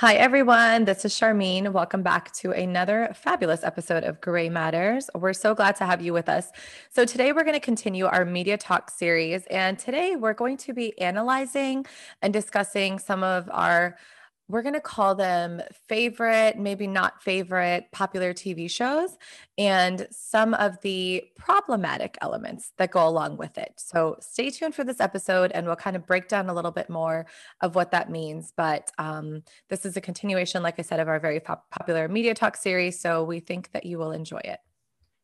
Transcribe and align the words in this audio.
Hi, 0.00 0.14
everyone. 0.14 0.84
This 0.84 1.04
is 1.04 1.12
Sharmeen. 1.12 1.72
Welcome 1.72 2.04
back 2.04 2.32
to 2.34 2.52
another 2.52 3.10
fabulous 3.16 3.64
episode 3.64 4.04
of 4.04 4.20
Gray 4.20 4.48
Matters. 4.48 5.10
We're 5.12 5.32
so 5.32 5.56
glad 5.56 5.74
to 5.74 5.86
have 5.86 6.00
you 6.00 6.12
with 6.12 6.28
us. 6.28 6.52
So, 6.88 7.04
today 7.04 7.32
we're 7.32 7.42
going 7.42 7.54
to 7.54 7.60
continue 7.60 8.06
our 8.06 8.24
media 8.24 8.56
talk 8.56 8.92
series. 8.92 9.44
And 9.46 9.76
today 9.76 10.14
we're 10.14 10.34
going 10.34 10.56
to 10.58 10.72
be 10.72 10.96
analyzing 11.00 11.84
and 12.22 12.32
discussing 12.32 13.00
some 13.00 13.24
of 13.24 13.50
our 13.50 13.96
we're 14.48 14.62
going 14.62 14.74
to 14.74 14.80
call 14.80 15.14
them 15.14 15.60
favorite, 15.88 16.58
maybe 16.58 16.86
not 16.86 17.22
favorite 17.22 17.86
popular 17.92 18.32
TV 18.32 18.70
shows, 18.70 19.16
and 19.58 20.06
some 20.10 20.54
of 20.54 20.80
the 20.80 21.22
problematic 21.36 22.16
elements 22.22 22.72
that 22.78 22.90
go 22.90 23.06
along 23.06 23.36
with 23.36 23.58
it. 23.58 23.74
So 23.76 24.16
stay 24.20 24.48
tuned 24.50 24.74
for 24.74 24.84
this 24.84 25.00
episode 25.00 25.52
and 25.52 25.66
we'll 25.66 25.76
kind 25.76 25.96
of 25.96 26.06
break 26.06 26.28
down 26.28 26.48
a 26.48 26.54
little 26.54 26.70
bit 26.70 26.88
more 26.88 27.26
of 27.60 27.74
what 27.74 27.90
that 27.90 28.10
means. 28.10 28.52
But 28.56 28.90
um, 28.96 29.42
this 29.68 29.84
is 29.84 29.96
a 29.96 30.00
continuation, 30.00 30.62
like 30.62 30.78
I 30.78 30.82
said, 30.82 31.00
of 31.00 31.08
our 31.08 31.20
very 31.20 31.40
pop- 31.40 31.70
popular 31.70 32.08
Media 32.08 32.34
Talk 32.34 32.56
series. 32.56 32.98
So 33.00 33.24
we 33.24 33.40
think 33.40 33.72
that 33.72 33.84
you 33.84 33.98
will 33.98 34.12
enjoy 34.12 34.40
it. 34.44 34.60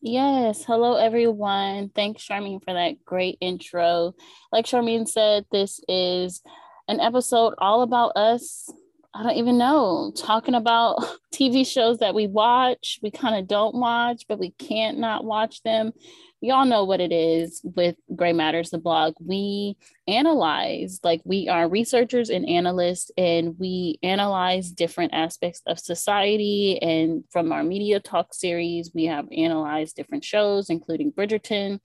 Yes. 0.03 0.63
Hello, 0.67 0.97
everyone. 0.97 1.89
Thanks, 1.95 2.23
Sharmeen, 2.23 2.63
for 2.63 2.75
that 2.75 3.03
great 3.07 3.39
intro. 3.41 4.15
Like 4.53 4.67
Sharmeen 4.67 5.09
said, 5.09 5.47
this 5.51 5.81
is 5.89 6.43
an 6.89 7.01
episode 7.01 7.55
all 7.57 7.81
about 7.81 8.15
us 8.15 8.71
I 9.17 9.23
don't 9.23 9.37
even 9.37 9.59
know, 9.59 10.13
talking 10.17 10.55
about 10.55 10.99
TV 11.33 11.65
shows 11.65 11.99
that 11.99 12.17
we 12.17 12.27
watch, 12.27 12.99
we 13.01 13.13
kind 13.13 13.37
of 13.37 13.47
don't 13.47 13.77
watch, 13.77 14.25
but 14.29 14.41
we 14.41 14.51
can't 14.51 14.99
not 14.99 15.25
watch 15.25 15.63
them. 15.63 15.93
Y'all 16.41 16.67
know 16.67 16.85
what 16.85 17.01
it 17.01 17.13
is 17.13 17.61
with 17.63 17.95
Gray 18.15 18.33
Matters, 18.33 18.71
the 18.71 18.79
blog. 18.79 19.15
We 19.25 19.77
analyze, 20.09 20.99
like, 21.05 21.23
we 21.25 21.49
are 21.49 21.69
researchers 21.69 22.29
and 22.29 22.47
analysts, 22.47 23.13
and 23.17 23.57
we 23.59 24.01
analyze 24.03 24.73
different 24.73 25.15
aspects 25.15 25.63
of 25.67 25.79
society. 25.79 26.83
And 26.83 27.23
from 27.31 27.53
our 27.53 27.63
media 27.63 28.01
talk 28.01 28.35
series, 28.35 28.91
we 28.95 29.05
have 29.05 29.27
analyzed 29.31 29.95
different 29.95 30.25
shows, 30.25 30.71
including 30.71 31.13
Bridgerton, 31.13 31.79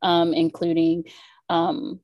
um, 0.00 0.32
including 0.32 1.04
um, 1.50 2.00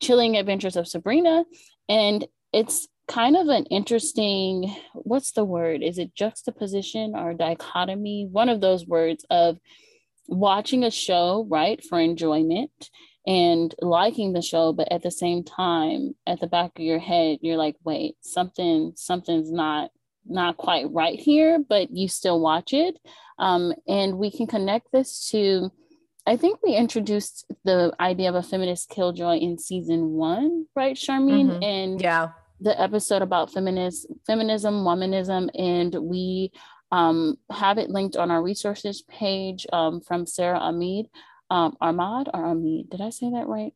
Chilling 0.00 0.38
Adventures 0.38 0.76
of 0.76 0.88
Sabrina. 0.88 1.44
And 1.88 2.26
it's 2.52 2.88
kind 3.06 3.36
of 3.36 3.48
an 3.48 3.66
interesting 3.66 4.74
what's 4.94 5.32
the 5.32 5.44
word 5.44 5.82
is 5.82 5.98
it 5.98 6.14
juxtaposition 6.14 7.14
or 7.14 7.34
dichotomy 7.34 8.26
one 8.30 8.48
of 8.48 8.60
those 8.60 8.86
words 8.86 9.26
of 9.30 9.58
watching 10.26 10.84
a 10.84 10.90
show 10.90 11.46
right 11.50 11.84
for 11.84 12.00
enjoyment 12.00 12.90
and 13.26 13.74
liking 13.80 14.32
the 14.32 14.42
show 14.42 14.72
but 14.72 14.90
at 14.90 15.02
the 15.02 15.10
same 15.10 15.44
time 15.44 16.14
at 16.26 16.40
the 16.40 16.46
back 16.46 16.70
of 16.78 16.84
your 16.84 16.98
head 16.98 17.38
you're 17.42 17.58
like 17.58 17.76
wait 17.84 18.16
something 18.22 18.92
something's 18.96 19.52
not 19.52 19.90
not 20.26 20.56
quite 20.56 20.90
right 20.90 21.20
here 21.20 21.58
but 21.68 21.90
you 21.90 22.08
still 22.08 22.40
watch 22.40 22.72
it 22.72 22.98
um, 23.38 23.74
and 23.86 24.16
we 24.16 24.30
can 24.30 24.46
connect 24.46 24.90
this 24.92 25.28
to 25.30 25.70
I 26.26 26.36
think 26.36 26.60
we 26.62 26.74
introduced 26.74 27.44
the 27.64 27.92
idea 28.00 28.30
of 28.30 28.34
a 28.34 28.42
feminist 28.42 28.88
killjoy 28.88 29.36
in 29.38 29.58
season 29.58 30.12
one, 30.12 30.66
right, 30.74 30.96
Sharmeen? 30.96 31.50
Mm-hmm. 31.50 31.62
And 31.62 32.00
yeah, 32.00 32.28
the 32.60 32.80
episode 32.80 33.22
about 33.22 33.52
feminist 33.52 34.06
feminism, 34.26 34.84
womanism, 34.84 35.48
and 35.58 35.94
we 35.94 36.52
um, 36.92 37.36
have 37.50 37.78
it 37.78 37.90
linked 37.90 38.16
on 38.16 38.30
our 38.30 38.42
resources 38.42 39.02
page 39.02 39.66
um, 39.72 40.00
from 40.00 40.26
Sara 40.26 40.58
Ahmed, 40.58 41.06
um, 41.50 41.76
Armad 41.80 42.28
or 42.32 42.44
Ahmed. 42.44 42.90
Did 42.90 43.00
I 43.00 43.10
say 43.10 43.30
that 43.30 43.46
right? 43.46 43.74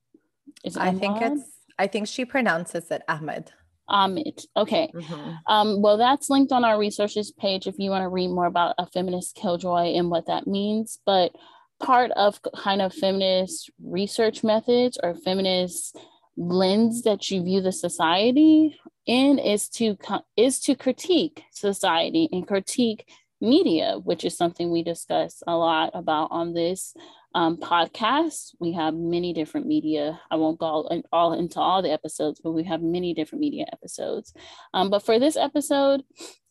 Is 0.64 0.76
it 0.76 0.82
I 0.82 0.92
think 0.92 1.20
it's. 1.20 1.42
I 1.78 1.86
think 1.86 2.08
she 2.08 2.24
pronounces 2.24 2.90
it 2.90 3.02
Ahmed. 3.08 3.52
Ahmed. 3.88 4.44
Okay. 4.56 4.90
Mm-hmm. 4.94 5.30
Um, 5.46 5.82
well, 5.82 5.96
that's 5.96 6.28
linked 6.30 6.52
on 6.52 6.64
our 6.64 6.78
resources 6.78 7.32
page 7.32 7.66
if 7.66 7.76
you 7.78 7.90
want 7.90 8.02
to 8.02 8.08
read 8.08 8.28
more 8.28 8.46
about 8.46 8.74
a 8.78 8.86
feminist 8.86 9.34
killjoy 9.34 9.94
and 9.96 10.10
what 10.10 10.26
that 10.26 10.46
means. 10.46 10.98
But 11.06 11.32
part 11.80 12.10
of 12.12 12.40
kind 12.56 12.82
of 12.82 12.92
feminist 12.92 13.70
research 13.82 14.42
methods 14.42 14.98
or 15.02 15.14
feminist 15.14 15.96
lens 16.38 17.02
that 17.02 17.30
you 17.30 17.42
view 17.42 17.60
the 17.60 17.72
society 17.72 18.78
in 19.06 19.38
is 19.38 19.68
to 19.68 19.96
is 20.36 20.60
to 20.60 20.76
critique 20.76 21.42
society 21.50 22.28
and 22.30 22.46
critique 22.46 23.08
media, 23.40 23.98
which 24.02 24.24
is 24.24 24.36
something 24.36 24.70
we 24.70 24.82
discuss 24.82 25.42
a 25.46 25.56
lot 25.56 25.90
about 25.94 26.28
on 26.30 26.54
this 26.54 26.94
um, 27.34 27.56
podcast. 27.56 28.54
We 28.60 28.72
have 28.72 28.94
many 28.94 29.32
different 29.32 29.66
media. 29.66 30.20
I 30.30 30.36
won't 30.36 30.58
go 30.58 30.66
all, 30.66 31.02
all, 31.12 31.32
into 31.32 31.60
all 31.60 31.82
the 31.82 31.92
episodes, 31.92 32.40
but 32.42 32.52
we 32.52 32.64
have 32.64 32.82
many 32.82 33.14
different 33.14 33.40
media 33.40 33.66
episodes. 33.72 34.32
Um, 34.74 34.90
but 34.90 35.04
for 35.04 35.18
this 35.18 35.36
episode, 35.36 36.02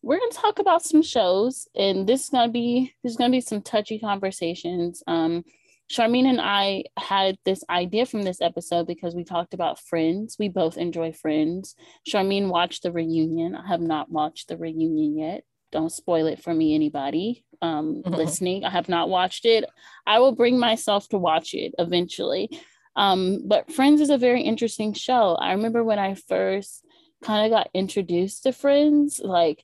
we're 0.02 0.19
going 0.19 0.31
to 0.31 0.38
talk 0.38 0.59
about 0.59 0.84
some 0.84 1.02
shows, 1.02 1.68
and 1.75 2.08
this 2.08 2.25
is 2.25 2.30
going 2.30 2.48
to 2.48 2.54
be 2.54 2.94
there's 3.04 3.18
going 3.18 3.31
to 3.31 3.36
be 3.36 3.42
some 3.42 3.62
touchy 3.62 4.00
conversations. 4.00 5.04
Um, 5.08 5.44
Sharmeen 5.92 6.25
and 6.25 6.42
I 6.42 6.84
had 6.98 7.38
this 7.46 7.64
idea 7.70 8.06
from 8.06 8.24
this 8.24 8.42
episode 8.42 8.88
because 8.88 9.16
we 9.16 9.24
talked 9.24 9.53
about 9.53 9.80
Friends. 9.80 10.36
We 10.38 10.50
both 10.50 10.78
enjoy 10.78 11.14
Friends. 11.14 11.75
Sharmeen 12.08 12.50
watched 12.50 12.84
the 12.84 12.92
reunion. 12.92 13.56
I 13.56 13.68
have 13.68 13.81
not 13.81 14.12
watched 14.12 14.50
the 14.50 14.58
reunion 14.58 15.18
yet. 15.18 15.44
Don't 15.72 15.92
spoil 15.92 16.28
it 16.28 16.42
for 16.42 16.53
me, 16.53 16.75
anybody 16.75 17.46
um, 17.62 18.02
mm-hmm. 18.03 18.14
listening. 18.14 18.66
I 18.66 18.70
have 18.70 18.90
not 18.90 19.09
watched 19.09 19.46
it. 19.46 19.66
I 20.06 20.20
will 20.20 20.34
bring 20.34 20.59
myself 20.59 21.08
to 21.09 21.18
watch 21.18 21.53
it 21.53 21.74
eventually. 21.78 22.50
Um, 22.96 23.44
but 23.46 23.72
Friends 23.72 24.02
is 24.02 24.09
a 24.09 24.18
very 24.18 24.42
interesting 24.42 24.94
show. 24.94 25.36
I 25.36 25.54
remember 25.54 25.84
when 25.84 26.00
I 26.00 26.16
first 26.16 26.86
kind 27.24 27.46
of 27.46 27.58
got 27.58 27.69
introduced 27.74 28.44
to 28.44 28.52
Friends, 28.52 29.22
like 29.24 29.64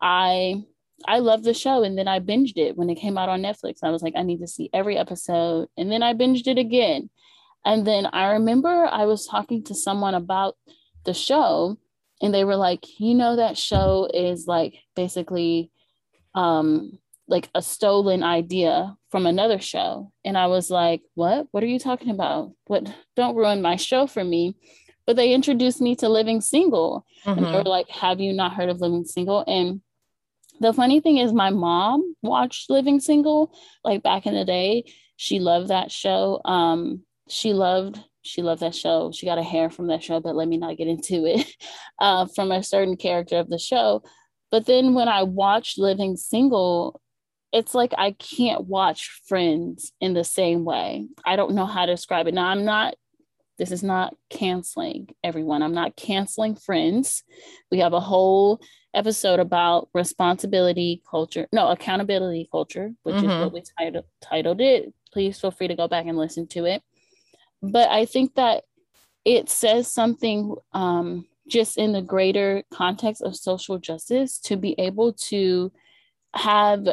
I 0.00 0.64
I 1.06 1.18
loved 1.18 1.44
the 1.44 1.54
show 1.54 1.82
and 1.82 1.96
then 1.96 2.08
I 2.08 2.20
binged 2.20 2.56
it 2.56 2.76
when 2.76 2.90
it 2.90 2.96
came 2.96 3.18
out 3.18 3.28
on 3.28 3.42
Netflix. 3.42 3.78
I 3.82 3.90
was 3.90 4.02
like, 4.02 4.14
I 4.16 4.22
need 4.22 4.40
to 4.40 4.46
see 4.46 4.70
every 4.72 4.96
episode. 4.96 5.68
And 5.76 5.90
then 5.90 6.02
I 6.02 6.14
binged 6.14 6.46
it 6.46 6.58
again. 6.58 7.10
And 7.64 7.86
then 7.86 8.06
I 8.06 8.32
remember 8.32 8.86
I 8.86 9.04
was 9.04 9.26
talking 9.26 9.64
to 9.64 9.74
someone 9.74 10.14
about 10.14 10.56
the 11.04 11.14
show 11.14 11.78
and 12.22 12.34
they 12.34 12.44
were 12.44 12.56
like, 12.56 12.84
you 12.98 13.14
know, 13.14 13.36
that 13.36 13.56
show 13.56 14.08
is 14.12 14.46
like 14.46 14.74
basically 14.94 15.70
um 16.34 16.98
like 17.26 17.48
a 17.54 17.62
stolen 17.62 18.22
idea 18.22 18.96
from 19.10 19.24
another 19.26 19.60
show. 19.60 20.12
And 20.24 20.36
I 20.36 20.48
was 20.48 20.70
like, 20.70 21.02
what? 21.14 21.46
What 21.52 21.62
are 21.62 21.68
you 21.68 21.78
talking 21.78 22.10
about? 22.10 22.52
What 22.66 22.92
don't 23.16 23.36
ruin 23.36 23.62
my 23.62 23.76
show 23.76 24.06
for 24.06 24.24
me. 24.24 24.56
But 25.06 25.16
they 25.16 25.32
introduced 25.32 25.80
me 25.80 25.96
to 25.96 26.08
Living 26.08 26.40
Single. 26.40 27.06
Mm-hmm. 27.24 27.38
And 27.38 27.46
they 27.46 27.52
were 27.52 27.58
mm-hmm. 27.60 27.68
like, 27.68 27.88
have 27.88 28.20
you 28.20 28.32
not 28.32 28.54
heard 28.54 28.68
of 28.68 28.80
Living 28.80 29.04
Single? 29.04 29.44
And 29.46 29.80
the 30.60 30.72
funny 30.72 31.00
thing 31.00 31.16
is 31.16 31.32
my 31.32 31.50
mom 31.50 32.14
watched 32.22 32.70
living 32.70 33.00
single 33.00 33.52
like 33.82 34.02
back 34.02 34.26
in 34.26 34.34
the 34.34 34.44
day. 34.44 34.84
She 35.16 35.40
loved 35.40 35.68
that 35.68 35.90
show. 35.90 36.40
Um 36.44 37.02
she 37.28 37.52
loved 37.52 37.98
she 38.22 38.42
loved 38.42 38.60
that 38.60 38.74
show. 38.74 39.10
She 39.12 39.24
got 39.24 39.38
a 39.38 39.42
hair 39.42 39.70
from 39.70 39.88
that 39.88 40.02
show 40.02 40.20
but 40.20 40.36
let 40.36 40.48
me 40.48 40.58
not 40.58 40.76
get 40.76 40.88
into 40.88 41.24
it 41.24 41.46
uh, 41.98 42.26
from 42.34 42.52
a 42.52 42.62
certain 42.62 42.96
character 42.96 43.38
of 43.38 43.48
the 43.48 43.58
show. 43.58 44.02
But 44.50 44.66
then 44.66 44.94
when 44.94 45.08
i 45.08 45.22
watched 45.22 45.78
living 45.78 46.16
single 46.16 47.00
it's 47.52 47.74
like 47.74 47.92
i 47.98 48.12
can't 48.12 48.66
watch 48.66 49.20
friends 49.26 49.92
in 50.00 50.14
the 50.14 50.24
same 50.24 50.64
way. 50.64 51.08
I 51.24 51.36
don't 51.36 51.54
know 51.54 51.66
how 51.66 51.86
to 51.86 51.94
describe 51.94 52.26
it. 52.26 52.34
Now 52.34 52.48
i'm 52.48 52.64
not 52.64 52.94
this 53.60 53.72
is 53.72 53.82
not 53.82 54.16
canceling 54.30 55.10
everyone. 55.22 55.62
I'm 55.62 55.74
not 55.74 55.94
canceling 55.94 56.56
friends. 56.56 57.22
We 57.70 57.80
have 57.80 57.92
a 57.92 58.00
whole 58.00 58.62
episode 58.94 59.40
about 59.40 59.88
responsibility 59.94 61.02
culture, 61.08 61.46
no, 61.52 61.68
accountability 61.68 62.48
culture, 62.50 62.92
which 63.02 63.16
mm-hmm. 63.16 63.30
is 63.30 63.40
what 63.44 63.52
we 63.52 63.62
titled, 63.78 64.04
titled 64.20 64.60
it. 64.60 64.92
Please 65.12 65.40
feel 65.40 65.50
free 65.50 65.68
to 65.68 65.74
go 65.74 65.88
back 65.88 66.06
and 66.06 66.18
listen 66.18 66.46
to 66.48 66.64
it. 66.64 66.82
But 67.62 67.90
I 67.90 68.06
think 68.06 68.34
that 68.34 68.64
it 69.24 69.48
says 69.48 69.92
something 69.92 70.54
um, 70.72 71.26
just 71.48 71.76
in 71.76 71.92
the 71.92 72.02
greater 72.02 72.62
context 72.72 73.22
of 73.22 73.36
social 73.36 73.78
justice 73.78 74.38
to 74.38 74.56
be 74.56 74.74
able 74.78 75.12
to 75.12 75.72
have, 76.34 76.86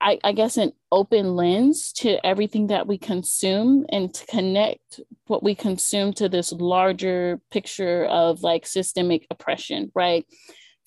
I, 0.00 0.18
I 0.24 0.32
guess, 0.32 0.56
an 0.56 0.72
open 0.90 1.36
lens 1.36 1.92
to 1.94 2.24
everything 2.24 2.68
that 2.68 2.86
we 2.86 2.96
consume 2.96 3.84
and 3.90 4.14
to 4.14 4.26
connect 4.26 5.00
what 5.26 5.42
we 5.42 5.54
consume 5.54 6.12
to 6.14 6.28
this 6.28 6.52
larger 6.52 7.40
picture 7.50 8.04
of 8.06 8.42
like 8.42 8.66
systemic 8.66 9.26
oppression, 9.30 9.90
right? 9.94 10.24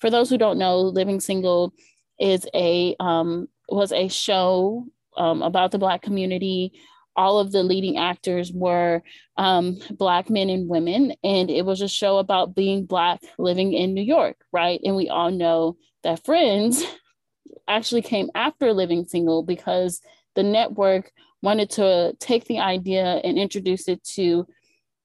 For 0.00 0.10
those 0.10 0.30
who 0.30 0.38
don't 0.38 0.58
know, 0.58 0.80
Living 0.80 1.20
Single 1.20 1.72
is 2.18 2.46
a 2.54 2.96
um, 2.98 3.48
was 3.68 3.92
a 3.92 4.08
show 4.08 4.86
um, 5.16 5.42
about 5.42 5.70
the 5.70 5.78
Black 5.78 6.02
community. 6.02 6.72
All 7.16 7.38
of 7.38 7.52
the 7.52 7.62
leading 7.62 7.98
actors 7.98 8.50
were 8.52 9.02
um, 9.36 9.78
Black 9.90 10.30
men 10.30 10.48
and 10.48 10.68
women, 10.68 11.14
and 11.22 11.50
it 11.50 11.64
was 11.64 11.82
a 11.82 11.88
show 11.88 12.18
about 12.18 12.54
being 12.54 12.86
Black 12.86 13.20
living 13.38 13.72
in 13.72 13.94
New 13.94 14.02
York, 14.02 14.36
right? 14.52 14.80
And 14.84 14.96
we 14.96 15.08
all 15.08 15.30
know 15.30 15.76
that 16.02 16.24
Friends 16.24 16.82
actually 17.68 18.02
came 18.02 18.30
after 18.34 18.72
Living 18.72 19.04
Single 19.04 19.42
because 19.42 20.00
the 20.34 20.42
network 20.42 21.12
wanted 21.42 21.70
to 21.70 22.14
take 22.20 22.44
the 22.44 22.60
idea 22.60 23.04
and 23.04 23.38
introduce 23.38 23.88
it 23.88 24.02
to 24.04 24.46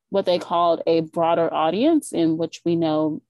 what 0.09 0.25
they 0.25 0.39
called 0.39 0.81
a 0.85 1.01
broader 1.01 1.53
audience, 1.53 2.13
in 2.13 2.37
which 2.37 2.61
we 2.63 2.75
know 2.75 3.21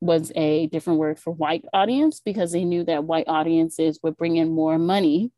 was 0.00 0.32
a 0.36 0.66
different 0.68 0.98
word 0.98 1.18
for 1.18 1.32
white 1.32 1.64
audience 1.72 2.20
because 2.20 2.52
they 2.52 2.64
knew 2.64 2.84
that 2.84 3.04
white 3.04 3.28
audiences 3.28 4.00
would 4.02 4.16
bring 4.16 4.36
in 4.36 4.50
more 4.50 4.78
money 4.78 5.32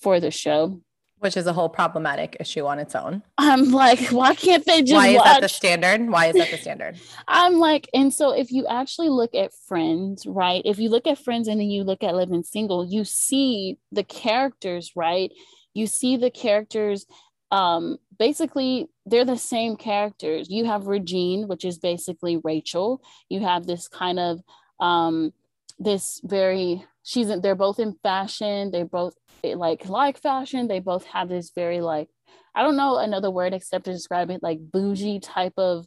for 0.00 0.20
the 0.20 0.30
show 0.30 0.80
which 1.22 1.36
is 1.36 1.46
a 1.46 1.52
whole 1.52 1.68
problematic 1.68 2.36
issue 2.40 2.66
on 2.66 2.80
its 2.80 2.96
own. 2.96 3.22
I'm 3.38 3.70
like, 3.70 4.08
why 4.08 4.34
can't 4.34 4.66
they 4.66 4.82
just? 4.82 4.92
Why 4.92 5.08
is 5.08 5.18
watch? 5.18 5.24
that 5.26 5.40
the 5.40 5.48
standard? 5.48 6.10
Why 6.10 6.26
is 6.26 6.34
that 6.34 6.50
the 6.50 6.58
standard? 6.58 6.98
I'm 7.28 7.54
like, 7.60 7.88
and 7.94 8.12
so 8.12 8.32
if 8.32 8.50
you 8.50 8.66
actually 8.66 9.08
look 9.08 9.32
at 9.32 9.52
Friends, 9.68 10.26
right? 10.26 10.62
If 10.64 10.80
you 10.80 10.88
look 10.88 11.06
at 11.06 11.18
Friends 11.18 11.46
and 11.46 11.60
then 11.60 11.70
you 11.70 11.84
look 11.84 12.02
at 12.02 12.16
Living 12.16 12.42
Single, 12.42 12.84
you 12.84 13.04
see 13.04 13.78
the 13.92 14.02
characters, 14.02 14.92
right? 14.96 15.30
You 15.74 15.86
see 15.86 16.16
the 16.16 16.30
characters. 16.30 17.06
Um, 17.52 17.98
basically, 18.18 18.88
they're 19.06 19.24
the 19.24 19.38
same 19.38 19.76
characters. 19.76 20.48
You 20.50 20.64
have 20.64 20.88
Regine, 20.88 21.46
which 21.46 21.64
is 21.64 21.78
basically 21.78 22.38
Rachel. 22.42 23.00
You 23.28 23.40
have 23.40 23.66
this 23.66 23.86
kind 23.86 24.18
of 24.18 24.40
um, 24.80 25.32
this 25.78 26.20
very 26.24 26.84
she's 27.02 27.28
they're 27.40 27.54
both 27.54 27.78
in 27.78 27.94
fashion 28.02 28.70
they 28.70 28.82
both 28.82 29.14
like 29.42 29.88
like 29.88 30.20
fashion 30.20 30.68
they 30.68 30.78
both 30.78 31.04
have 31.04 31.28
this 31.28 31.50
very 31.54 31.80
like 31.80 32.08
i 32.54 32.62
don't 32.62 32.76
know 32.76 32.98
another 32.98 33.30
word 33.30 33.52
except 33.52 33.84
to 33.84 33.92
describe 33.92 34.30
it 34.30 34.42
like 34.42 34.58
bougie 34.60 35.18
type 35.18 35.54
of 35.56 35.86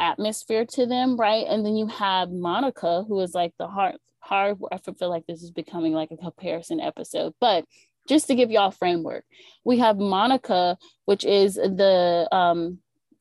atmosphere 0.00 0.64
to 0.64 0.86
them 0.86 1.16
right 1.16 1.46
and 1.48 1.64
then 1.64 1.76
you 1.76 1.86
have 1.86 2.30
monica 2.30 3.04
who 3.06 3.20
is 3.20 3.34
like 3.34 3.52
the 3.58 3.66
hard 3.66 3.96
hard 4.20 4.56
i 4.72 4.78
feel 4.78 5.10
like 5.10 5.26
this 5.26 5.42
is 5.42 5.50
becoming 5.50 5.92
like 5.92 6.10
a 6.10 6.16
comparison 6.16 6.80
episode 6.80 7.32
but 7.40 7.64
just 8.08 8.26
to 8.26 8.34
give 8.34 8.50
y'all 8.50 8.70
framework 8.70 9.24
we 9.64 9.78
have 9.78 9.98
monica 9.98 10.76
which 11.04 11.24
is 11.24 11.54
the 11.54 12.28
um 12.32 12.78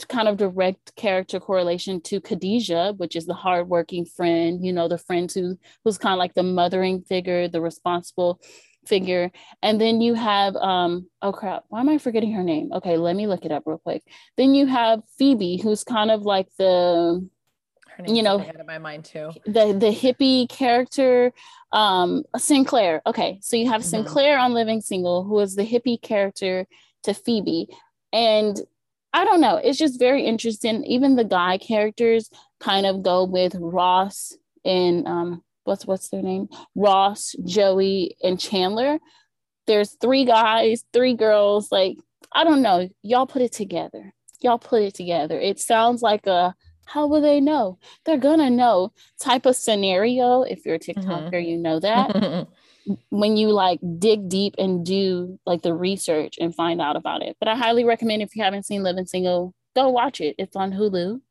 kind 0.08 0.28
of 0.28 0.38
direct 0.38 0.96
character 0.96 1.40
correlation 1.40 2.02
to 2.02 2.22
Khadijah, 2.22 2.94
which 2.98 3.16
is 3.16 3.26
the 3.26 3.34
hardworking 3.34 4.06
friend, 4.06 4.64
you 4.64 4.74
know, 4.74 4.88
the 4.88 4.98
friend 4.98 5.32
who 5.32 5.58
who's 5.84 5.98
kind 5.98 6.14
of 6.14 6.20
like 6.20 6.34
the 6.34 6.44
mothering 6.44 7.02
figure, 7.04 7.48
the 7.48 7.62
responsible 7.62 8.42
figure. 8.86 9.32
And 9.62 9.80
then 9.80 10.02
you 10.02 10.14
have 10.14 10.56
um 10.56 11.08
oh 11.22 11.32
crap, 11.32 11.64
why 11.70 11.80
am 11.80 11.90
I 11.90 11.98
forgetting 11.98 12.34
her 12.34 12.44
name? 12.44 12.72
Okay, 12.74 12.98
let 12.98 13.16
me 13.16 13.28
look 13.28 13.46
it 13.46 13.52
up 13.52 13.64
real 13.66 13.78
quick. 13.78 14.04
Then 14.38 14.56
you 14.56 14.66
have 14.66 15.02
Phoebe, 15.18 15.58
who's 15.62 15.84
kind 15.84 16.12
of 16.12 16.24
like 16.24 16.48
the 16.58 17.28
you 18.08 18.24
know 18.24 18.40
out 18.40 18.60
of 18.60 18.66
my 18.66 18.78
mind 18.78 19.06
too 19.06 19.32
the 19.46 19.74
the 19.74 19.94
hippie 19.94 20.48
character 20.50 21.32
um 21.72 22.24
synclaire 22.38 23.02
okay 23.06 23.40
so 23.42 23.56
you 23.56 23.70
have 23.70 23.82
mm-hmm. 23.82 24.08
synclaire 24.08 24.40
on 24.40 24.54
living 24.54 24.82
single 24.82 25.24
who 25.24 25.40
is 25.40 25.56
the 25.56 25.66
hippie 25.66 26.02
character 26.02 26.66
to 27.04 27.14
phoebe 27.14 27.68
and 28.12 28.62
I 29.14 29.26
don't 29.26 29.42
know. 29.42 29.58
It's 29.58 29.78
just 29.78 30.00
very 30.00 30.26
interesting. 30.26 30.84
Even 30.86 31.16
the 31.16 31.24
guy 31.24 31.60
characters 31.60 32.32
kind 32.60 32.88
of 32.88 33.04
go 33.04 33.24
with 33.26 33.56
Ross 33.60 34.36
and 34.66 35.08
um, 35.08 35.44
what's 35.66 35.86
what's 35.86 36.10
their 36.10 36.24
name? 36.24 36.50
Ross, 36.76 37.36
Joey, 37.46 38.18
and 38.24 38.40
Chandler. 38.40 39.00
There's 39.68 39.96
three 40.02 40.26
guys, 40.26 40.84
three 40.94 41.14
girls. 41.14 41.72
Like 41.72 41.98
I 42.34 42.44
don't 42.44 42.64
know. 42.64 42.90
Y'all 43.04 43.28
put 43.28 43.44
it 43.44 43.52
together. 43.52 44.14
Y'all 44.42 44.60
put 44.60 44.82
it 44.82 44.96
together. 44.96 45.40
It 45.40 45.60
sounds 45.60 46.02
like 46.02 46.26
a 46.26 46.56
how 46.86 47.08
will 47.08 47.22
they 47.22 47.40
know? 47.40 47.80
They're 48.06 48.18
gonna 48.18 48.50
know 48.50 48.94
type 49.20 49.46
of 49.46 49.56
scenario. 49.56 50.44
If 50.44 50.66
you're 50.66 50.76
a 50.76 50.80
mm-hmm. 50.80 51.00
TikToker, 51.10 51.34
mm-hmm. 51.34 51.50
you 51.50 51.58
know 51.58 51.80
that. 51.80 52.48
when 53.10 53.38
you 53.38 53.50
like 53.50 53.80
dig 53.98 54.28
deep 54.28 54.56
and 54.58 54.86
do 54.86 55.40
like 55.46 55.62
the 55.62 55.74
research 55.74 56.36
and 56.40 56.54
find 56.54 56.82
out 56.82 56.96
about 56.96 57.22
it. 57.22 57.38
But 57.40 57.48
I 57.48 57.56
highly 57.56 57.86
recommend 57.86 58.22
if 58.22 58.36
you 58.36 58.44
haven't 58.44 58.66
seen 58.66 58.84
Living 58.84 59.06
Single, 59.06 59.54
go 59.76 59.90
watch 59.90 60.20
it. 60.20 60.36
It's 60.38 60.56
on 60.56 60.74
Hulu. 60.74 61.22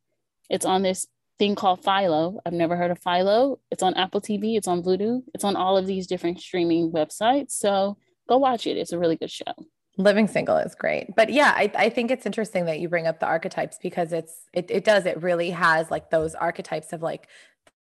It's 0.49 0.65
on 0.65 0.83
this 0.83 1.07
thing 1.39 1.55
called 1.55 1.83
Philo. 1.83 2.41
I've 2.47 2.53
never 2.53 2.77
heard 2.77 2.91
of 2.91 3.01
Philo. 3.01 3.59
It's 3.71 3.83
on 3.83 3.95
Apple 3.95 4.21
TV, 4.21 4.57
it's 4.57 4.69
on 4.69 4.83
Vudu, 4.83 5.23
it's 5.35 5.45
on 5.45 5.57
all 5.57 5.77
of 5.77 5.87
these 5.87 6.07
different 6.07 6.41
streaming 6.41 6.93
websites. 6.93 7.53
So 7.53 7.97
go 8.29 8.39
watch 8.39 8.67
it. 8.67 8.77
It's 8.77 8.93
a 8.93 8.99
really 8.99 9.17
good 9.17 9.31
show. 9.31 9.53
Living 10.03 10.27
single 10.27 10.57
is 10.57 10.75
great. 10.75 11.15
But 11.15 11.31
yeah, 11.31 11.53
I, 11.55 11.71
I 11.75 11.89
think 11.89 12.11
it's 12.11 12.27
interesting 12.27 12.65
that 12.67 12.81
you 12.81 12.89
bring 12.89 13.07
up 13.07 13.21
the 13.21 13.27
archetypes 13.27 13.79
because 13.81 14.13
it's 14.13 14.49
it, 14.53 14.71
it 14.71 14.85
does, 14.85 15.07
it 15.07 15.23
really 15.23 15.51
has 15.51 15.91
like 15.91 16.11
those 16.11 16.35
archetypes 16.35 16.93
of 16.93 17.03
like 17.03 17.29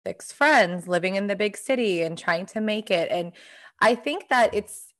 six 0.06 0.32
friends 0.32 0.88
living 0.88 1.16
in 1.16 1.28
the 1.28 1.36
big 1.36 1.58
city 1.58 2.02
and 2.02 2.18
trying 2.18 2.46
to 2.48 2.62
make 2.62 2.92
it. 2.92 3.10
And 3.12 3.32
I 3.80 3.96
think 3.96 4.30
that 4.30 4.54
it's 4.54 4.92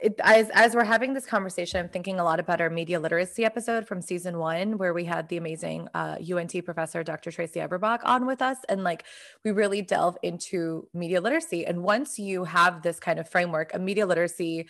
it, 0.00 0.14
as 0.22 0.50
as 0.50 0.74
we're 0.74 0.84
having 0.84 1.14
this 1.14 1.26
conversation, 1.26 1.80
I'm 1.80 1.88
thinking 1.88 2.20
a 2.20 2.24
lot 2.24 2.40
about 2.40 2.60
our 2.60 2.70
media 2.70 3.00
literacy 3.00 3.44
episode 3.44 3.86
from 3.86 4.00
season 4.00 4.38
one, 4.38 4.78
where 4.78 4.94
we 4.94 5.04
had 5.04 5.28
the 5.28 5.36
amazing 5.36 5.88
uh, 5.94 6.16
UNT 6.18 6.64
professor 6.64 7.02
Dr. 7.02 7.32
Tracy 7.32 7.60
Eberbach 7.60 8.00
on 8.04 8.26
with 8.26 8.40
us, 8.42 8.58
and 8.68 8.84
like 8.84 9.04
we 9.44 9.50
really 9.50 9.82
delve 9.82 10.16
into 10.22 10.86
media 10.94 11.20
literacy. 11.20 11.66
And 11.66 11.82
once 11.82 12.18
you 12.18 12.44
have 12.44 12.82
this 12.82 13.00
kind 13.00 13.18
of 13.18 13.28
framework, 13.28 13.74
a 13.74 13.78
media 13.78 14.06
literacy, 14.06 14.68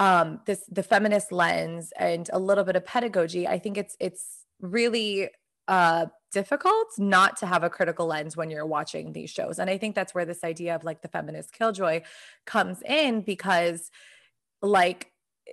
um, 0.00 0.40
this 0.46 0.64
the 0.70 0.82
feminist 0.82 1.30
lens, 1.30 1.92
and 1.98 2.28
a 2.32 2.38
little 2.38 2.64
bit 2.64 2.74
of 2.74 2.86
pedagogy, 2.86 3.46
I 3.46 3.58
think 3.58 3.76
it's 3.76 3.96
it's 4.00 4.46
really 4.60 5.28
uh, 5.68 6.06
difficult 6.32 6.88
not 6.96 7.36
to 7.36 7.46
have 7.46 7.62
a 7.62 7.70
critical 7.70 8.06
lens 8.06 8.34
when 8.34 8.48
you're 8.48 8.66
watching 8.66 9.12
these 9.12 9.28
shows. 9.28 9.58
And 9.58 9.68
I 9.68 9.76
think 9.76 9.94
that's 9.94 10.14
where 10.14 10.24
this 10.24 10.42
idea 10.42 10.74
of 10.74 10.84
like 10.84 11.02
the 11.02 11.08
feminist 11.08 11.52
killjoy 11.52 12.00
comes 12.46 12.82
in 12.82 13.20
because 13.20 13.90
like 14.62 15.12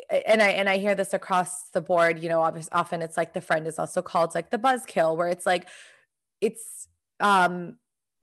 and 0.10 0.42
I 0.42 0.50
and 0.50 0.70
I 0.70 0.78
hear 0.78 0.96
this 0.96 1.14
across 1.14 1.70
the 1.72 1.82
board, 1.82 2.24
you 2.24 2.30
know, 2.30 2.42
often 2.72 3.02
it's 3.02 3.18
like 3.18 3.34
the 3.34 3.42
friend 3.42 3.68
is 3.68 3.78
also 3.78 4.02
called 4.02 4.34
like 4.34 4.50
the 4.50 4.58
buzzkill 4.58 5.18
where 5.18 5.28
it's 5.28 5.46
like 5.46 5.68
it's 6.40 6.88
um 7.20 7.78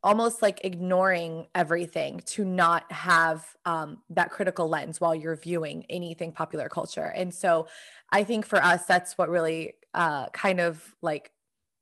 almost 0.04 0.42
like 0.42 0.60
ignoring 0.64 1.46
everything 1.54 2.20
to 2.26 2.44
not 2.44 2.90
have 2.92 3.56
um, 3.64 4.02
that 4.10 4.30
critical 4.30 4.68
lens 4.68 5.00
while 5.00 5.14
you're 5.14 5.34
viewing 5.34 5.86
anything 5.88 6.30
popular 6.30 6.68
culture. 6.68 7.10
And 7.16 7.32
so 7.32 7.66
I 8.12 8.22
think 8.22 8.44
for 8.44 8.62
us, 8.62 8.84
that's 8.84 9.16
what 9.16 9.30
really 9.30 9.74
uh, 9.94 10.28
kind 10.28 10.60
of 10.60 10.94
like 11.00 11.32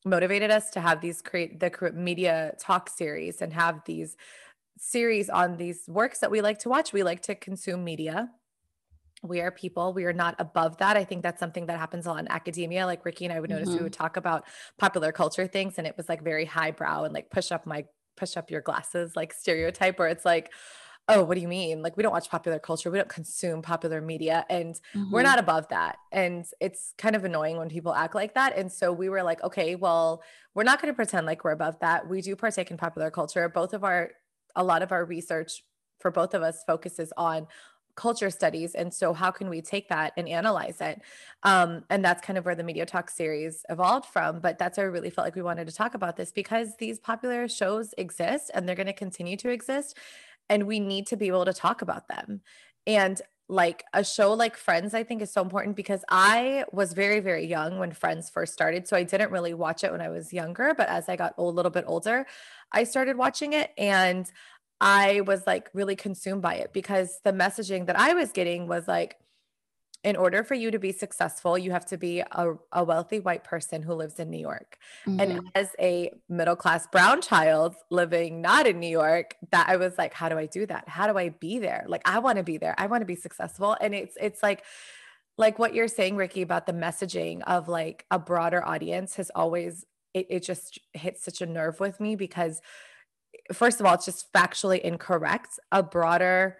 motivated 0.04 0.52
us 0.52 0.70
to 0.70 0.80
have 0.80 1.00
these 1.00 1.20
create 1.20 1.58
the 1.58 1.92
media 1.94 2.54
talk 2.60 2.88
series 2.88 3.42
and 3.42 3.52
have 3.52 3.82
these 3.86 4.16
series 4.78 5.28
on 5.28 5.56
these 5.56 5.82
works 5.88 6.20
that 6.20 6.30
we 6.30 6.40
like 6.40 6.60
to 6.60 6.68
watch. 6.68 6.92
We 6.92 7.02
like 7.02 7.22
to 7.22 7.34
consume 7.34 7.82
media. 7.82 8.30
We 9.24 9.40
are 9.40 9.50
people. 9.50 9.92
We 9.92 10.04
are 10.04 10.12
not 10.12 10.36
above 10.38 10.78
that. 10.78 10.96
I 10.96 11.04
think 11.04 11.24
that's 11.24 11.40
something 11.40 11.66
that 11.66 11.78
happens 11.78 12.06
a 12.06 12.10
lot 12.10 12.20
in 12.20 12.30
academia. 12.30 12.86
Like 12.86 13.04
Rikki 13.04 13.24
and 13.24 13.34
I 13.34 13.40
would 13.40 13.50
notice 13.50 13.68
mm-hmm. 13.68 13.78
we 13.78 13.84
would 13.84 13.92
talk 13.92 14.16
about 14.16 14.44
popular 14.78 15.10
culture 15.10 15.48
things 15.48 15.78
and 15.78 15.88
it 15.88 15.96
was 15.96 16.08
like 16.08 16.22
very 16.22 16.44
highbrow 16.44 17.04
and 17.04 17.12
like 17.12 17.28
push 17.28 17.50
up 17.50 17.66
my 17.66 17.84
push 18.16 18.36
up 18.36 18.50
your 18.50 18.60
glasses 18.60 19.16
like 19.16 19.32
stereotype 19.32 19.98
where 19.98 20.08
it's 20.08 20.24
like, 20.24 20.52
oh, 21.08 21.24
what 21.24 21.34
do 21.34 21.40
you 21.40 21.48
mean? 21.48 21.82
Like, 21.82 21.96
we 21.96 22.02
don't 22.02 22.12
watch 22.12 22.30
popular 22.30 22.58
culture, 22.58 22.90
we 22.90 22.98
don't 22.98 23.08
consume 23.08 23.60
popular 23.60 24.00
media, 24.00 24.46
and 24.48 24.74
mm-hmm. 24.94 25.10
we're 25.10 25.22
not 25.22 25.38
above 25.38 25.68
that. 25.68 25.96
And 26.12 26.44
it's 26.60 26.94
kind 26.96 27.16
of 27.16 27.24
annoying 27.24 27.56
when 27.56 27.68
people 27.68 27.92
act 27.92 28.14
like 28.14 28.34
that. 28.34 28.56
And 28.56 28.70
so 28.70 28.92
we 28.92 29.08
were 29.08 29.22
like, 29.22 29.42
okay, 29.42 29.74
well, 29.74 30.22
we're 30.54 30.62
not 30.62 30.80
going 30.80 30.92
to 30.92 30.96
pretend 30.96 31.26
like 31.26 31.44
we're 31.44 31.52
above 31.52 31.78
that. 31.80 32.08
We 32.08 32.20
do 32.20 32.36
partake 32.36 32.70
in 32.70 32.76
popular 32.76 33.10
culture. 33.10 33.48
Both 33.48 33.74
of 33.74 33.82
our, 33.82 34.10
a 34.54 34.62
lot 34.62 34.82
of 34.82 34.92
our 34.92 35.04
research 35.04 35.64
for 35.98 36.10
both 36.10 36.34
of 36.34 36.42
us 36.42 36.62
focuses 36.66 37.12
on 37.16 37.46
culture 37.94 38.30
studies 38.30 38.74
and 38.74 38.92
so 38.92 39.12
how 39.12 39.30
can 39.30 39.50
we 39.50 39.60
take 39.60 39.88
that 39.88 40.12
and 40.16 40.28
analyze 40.28 40.80
it 40.80 41.00
um, 41.42 41.84
and 41.90 42.04
that's 42.04 42.24
kind 42.24 42.38
of 42.38 42.44
where 42.44 42.54
the 42.54 42.64
media 42.64 42.86
talk 42.86 43.10
series 43.10 43.64
evolved 43.68 44.06
from 44.06 44.40
but 44.40 44.58
that's 44.58 44.78
why 44.78 44.84
i 44.84 44.86
really 44.86 45.10
felt 45.10 45.26
like 45.26 45.36
we 45.36 45.42
wanted 45.42 45.66
to 45.66 45.74
talk 45.74 45.94
about 45.94 46.16
this 46.16 46.32
because 46.32 46.76
these 46.78 46.98
popular 46.98 47.48
shows 47.48 47.94
exist 47.98 48.50
and 48.54 48.66
they're 48.66 48.74
going 48.76 48.86
to 48.86 48.92
continue 48.92 49.36
to 49.36 49.50
exist 49.50 49.98
and 50.48 50.66
we 50.66 50.80
need 50.80 51.06
to 51.06 51.16
be 51.16 51.28
able 51.28 51.44
to 51.44 51.52
talk 51.52 51.82
about 51.82 52.08
them. 52.08 52.42
And 52.86 53.20
like 53.48 53.84
a 53.92 54.04
show 54.04 54.32
like 54.32 54.56
Friends, 54.56 54.94
I 54.94 55.02
think 55.02 55.20
is 55.20 55.32
so 55.32 55.42
important 55.42 55.76
because 55.76 56.04
I 56.08 56.64
was 56.72 56.92
very, 56.92 57.20
very 57.20 57.46
young 57.46 57.78
when 57.78 57.92
Friends 57.92 58.30
first 58.30 58.52
started. 58.52 58.86
So 58.88 58.96
I 58.96 59.02
didn't 59.02 59.30
really 59.30 59.54
watch 59.54 59.84
it 59.84 59.92
when 59.92 60.00
I 60.00 60.08
was 60.08 60.32
younger. 60.32 60.74
But 60.76 60.88
as 60.88 61.08
I 61.08 61.16
got 61.16 61.34
a 61.38 61.42
little 61.42 61.70
bit 61.70 61.84
older, 61.86 62.26
I 62.70 62.84
started 62.84 63.16
watching 63.16 63.52
it 63.52 63.72
and 63.76 64.30
I 64.82 65.20
was 65.20 65.46
like 65.46 65.70
really 65.72 65.94
consumed 65.94 66.42
by 66.42 66.56
it 66.56 66.72
because 66.72 67.20
the 67.22 67.32
messaging 67.32 67.86
that 67.86 67.96
I 67.98 68.14
was 68.14 68.32
getting 68.32 68.66
was 68.66 68.88
like, 68.88 69.16
in 70.02 70.16
order 70.16 70.42
for 70.42 70.54
you 70.54 70.72
to 70.72 70.80
be 70.80 70.90
successful, 70.90 71.56
you 71.56 71.70
have 71.70 71.86
to 71.86 71.96
be 71.96 72.18
a, 72.18 72.54
a 72.72 72.82
wealthy 72.82 73.20
white 73.20 73.44
person 73.44 73.82
who 73.82 73.94
lives 73.94 74.18
in 74.18 74.28
New 74.28 74.40
York. 74.40 74.76
Mm-hmm. 75.06 75.20
And 75.20 75.50
as 75.54 75.68
a 75.78 76.10
middle 76.28 76.56
class 76.56 76.88
brown 76.88 77.22
child 77.22 77.76
living 77.88 78.42
not 78.42 78.66
in 78.66 78.80
New 78.80 78.88
York, 78.88 79.36
that 79.52 79.68
I 79.68 79.76
was 79.76 79.96
like, 79.96 80.12
how 80.12 80.28
do 80.28 80.36
I 80.36 80.46
do 80.46 80.66
that? 80.66 80.88
How 80.88 81.06
do 81.06 81.16
I 81.16 81.28
be 81.28 81.60
there? 81.60 81.84
Like, 81.86 82.02
I 82.04 82.18
want 82.18 82.38
to 82.38 82.42
be 82.42 82.56
there. 82.56 82.74
I 82.76 82.88
want 82.88 83.02
to 83.02 83.06
be 83.06 83.14
successful. 83.14 83.76
And 83.80 83.94
it's, 83.94 84.16
it's 84.20 84.42
like, 84.42 84.64
like 85.38 85.60
what 85.60 85.72
you're 85.72 85.86
saying, 85.86 86.16
Rikki, 86.16 86.42
about 86.42 86.66
the 86.66 86.72
messaging 86.72 87.42
of 87.42 87.68
like 87.68 88.04
a 88.10 88.18
broader 88.18 88.66
audience 88.66 89.14
has 89.14 89.30
always, 89.32 89.86
it, 90.12 90.26
it 90.28 90.40
just 90.42 90.80
hits 90.92 91.24
such 91.24 91.40
a 91.40 91.46
nerve 91.46 91.78
with 91.78 92.00
me 92.00 92.16
because, 92.16 92.60
first 93.52 93.80
of 93.80 93.86
all, 93.86 93.94
it's 93.94 94.04
just 94.04 94.32
factually 94.32 94.80
incorrect. 94.80 95.58
A 95.70 95.82
broader 95.82 96.58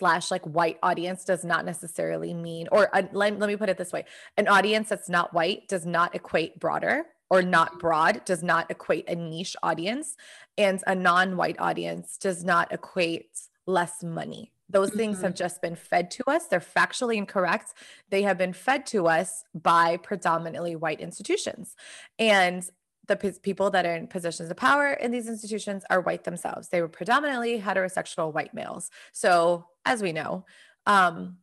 slash 0.00 0.30
like 0.30 0.42
white 0.44 0.78
audience 0.82 1.24
does 1.24 1.44
not 1.44 1.66
necessarily 1.66 2.32
mean 2.32 2.66
or 2.72 2.88
uh, 2.96 3.02
let, 3.12 3.38
let 3.38 3.48
me 3.48 3.56
put 3.56 3.68
it 3.68 3.76
this 3.76 3.92
way. 3.92 4.04
An 4.38 4.48
audience 4.48 4.88
that's 4.88 5.10
not 5.10 5.34
white 5.34 5.68
does 5.68 5.84
not 5.84 6.14
equate 6.14 6.58
broader 6.58 7.04
or 7.28 7.42
not 7.42 7.78
broad 7.78 8.24
does 8.24 8.42
not 8.42 8.70
equate 8.70 9.08
a 9.08 9.14
niche 9.14 9.56
audience 9.62 10.16
and 10.56 10.82
a 10.86 10.94
non-white 10.94 11.60
audience 11.60 12.16
does 12.16 12.42
not 12.42 12.72
equate 12.72 13.40
less 13.66 14.02
money. 14.02 14.52
Those 14.70 14.88
mm-hmm. 14.88 14.98
things 14.98 15.22
have 15.22 15.34
just 15.34 15.60
been 15.60 15.76
fed 15.76 16.10
to 16.12 16.24
us. 16.26 16.46
They're 16.46 16.60
factually 16.60 17.16
incorrect. 17.16 17.74
They 18.08 18.22
have 18.22 18.38
been 18.38 18.52
fed 18.52 18.86
to 18.86 19.06
us 19.06 19.44
by 19.54 19.96
predominantly 19.98 20.76
white 20.76 21.00
institutions. 21.00 21.74
And 22.18 22.68
the 23.10 23.16
p- 23.16 23.32
people 23.42 23.70
that 23.70 23.84
are 23.84 23.96
in 23.96 24.06
positions 24.06 24.50
of 24.50 24.56
power 24.56 24.92
in 24.92 25.10
these 25.10 25.28
institutions 25.28 25.84
are 25.90 26.00
white 26.00 26.22
themselves. 26.22 26.68
They 26.68 26.80
were 26.80 26.88
predominantly 26.88 27.60
heterosexual 27.60 28.32
white 28.32 28.54
males. 28.54 28.88
So 29.12 29.66
as 29.84 30.00
we 30.00 30.12
know 30.12 30.46
um, 30.86 31.38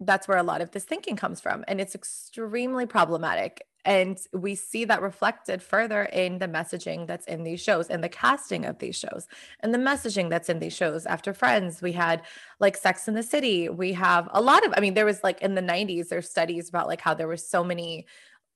that's 0.00 0.26
where 0.26 0.38
a 0.38 0.42
lot 0.42 0.60
of 0.60 0.72
this 0.72 0.84
thinking 0.84 1.14
comes 1.14 1.40
from 1.40 1.64
and 1.68 1.80
it's 1.80 1.94
extremely 1.94 2.86
problematic. 2.86 3.62
And 3.84 4.18
we 4.34 4.56
see 4.56 4.84
that 4.86 5.00
reflected 5.00 5.62
further 5.62 6.02
in 6.02 6.38
the 6.38 6.48
messaging 6.48 7.06
that's 7.06 7.26
in 7.26 7.44
these 7.44 7.60
shows 7.62 7.88
and 7.88 8.04
the 8.04 8.10
casting 8.10 8.66
of 8.66 8.78
these 8.78 8.96
shows 8.96 9.26
and 9.60 9.72
the 9.72 9.78
messaging 9.78 10.28
that's 10.28 10.50
in 10.50 10.58
these 10.58 10.74
shows. 10.74 11.06
After 11.06 11.32
friends 11.32 11.80
we 11.80 11.92
had 11.92 12.22
like 12.58 12.76
sex 12.76 13.06
in 13.06 13.14
the 13.14 13.22
city. 13.22 13.68
We 13.68 13.92
have 13.92 14.28
a 14.32 14.40
lot 14.40 14.66
of 14.66 14.74
i 14.76 14.80
mean 14.80 14.94
there 14.94 15.06
was 15.06 15.22
like 15.22 15.40
in 15.40 15.54
the 15.54 15.62
90s 15.62 16.08
there's 16.08 16.28
studies 16.28 16.68
about 16.68 16.88
like 16.88 17.00
how 17.00 17.14
there 17.14 17.28
were 17.28 17.36
so 17.36 17.62
many 17.62 18.06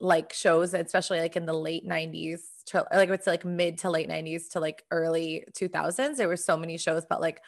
like 0.01 0.33
shows 0.33 0.75
especially 0.75 1.21
like 1.21 1.37
in 1.37 1.47
the 1.47 1.53
late 1.53 1.87
90s 1.87 2.41
to, 2.67 2.85
like 2.93 3.09
it's 3.11 3.27
like 3.27 3.45
mid 3.45 3.79
to 3.79 3.91
late 3.91 4.09
90s 4.09 4.51
to 4.51 4.61
like 4.61 4.85
early 4.91 5.45
2000s 5.53 6.17
there 6.17 6.29
were 6.29 6.37
so 6.37 6.57
many 6.57 6.77
shows 6.77 7.05
about 7.05 7.21
like 7.21 7.41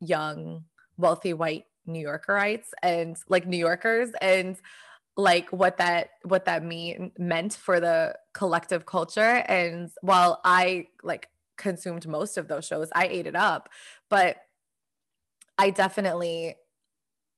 young 0.00 0.64
wealthy 0.96 1.32
white 1.32 1.64
new 1.86 2.06
yorkerites 2.06 2.68
and 2.82 3.16
like 3.28 3.46
new 3.46 3.58
yorkers 3.58 4.10
and 4.20 4.56
like 5.16 5.50
what 5.50 5.76
that 5.76 6.10
what 6.24 6.46
that 6.46 6.64
mean 6.64 7.12
meant 7.18 7.52
for 7.52 7.80
the 7.80 8.14
collective 8.32 8.86
culture. 8.86 9.20
And 9.20 9.90
while 10.00 10.40
i 10.44 10.86
like 11.02 11.28
consumed 11.56 12.08
most 12.08 12.38
of 12.38 12.48
those 12.48 12.66
shows 12.66 12.88
i 12.94 13.06
ate 13.06 13.26
it 13.26 13.36
up 13.36 13.68
but 14.08 14.36
i 15.58 15.68
definitely 15.68 16.54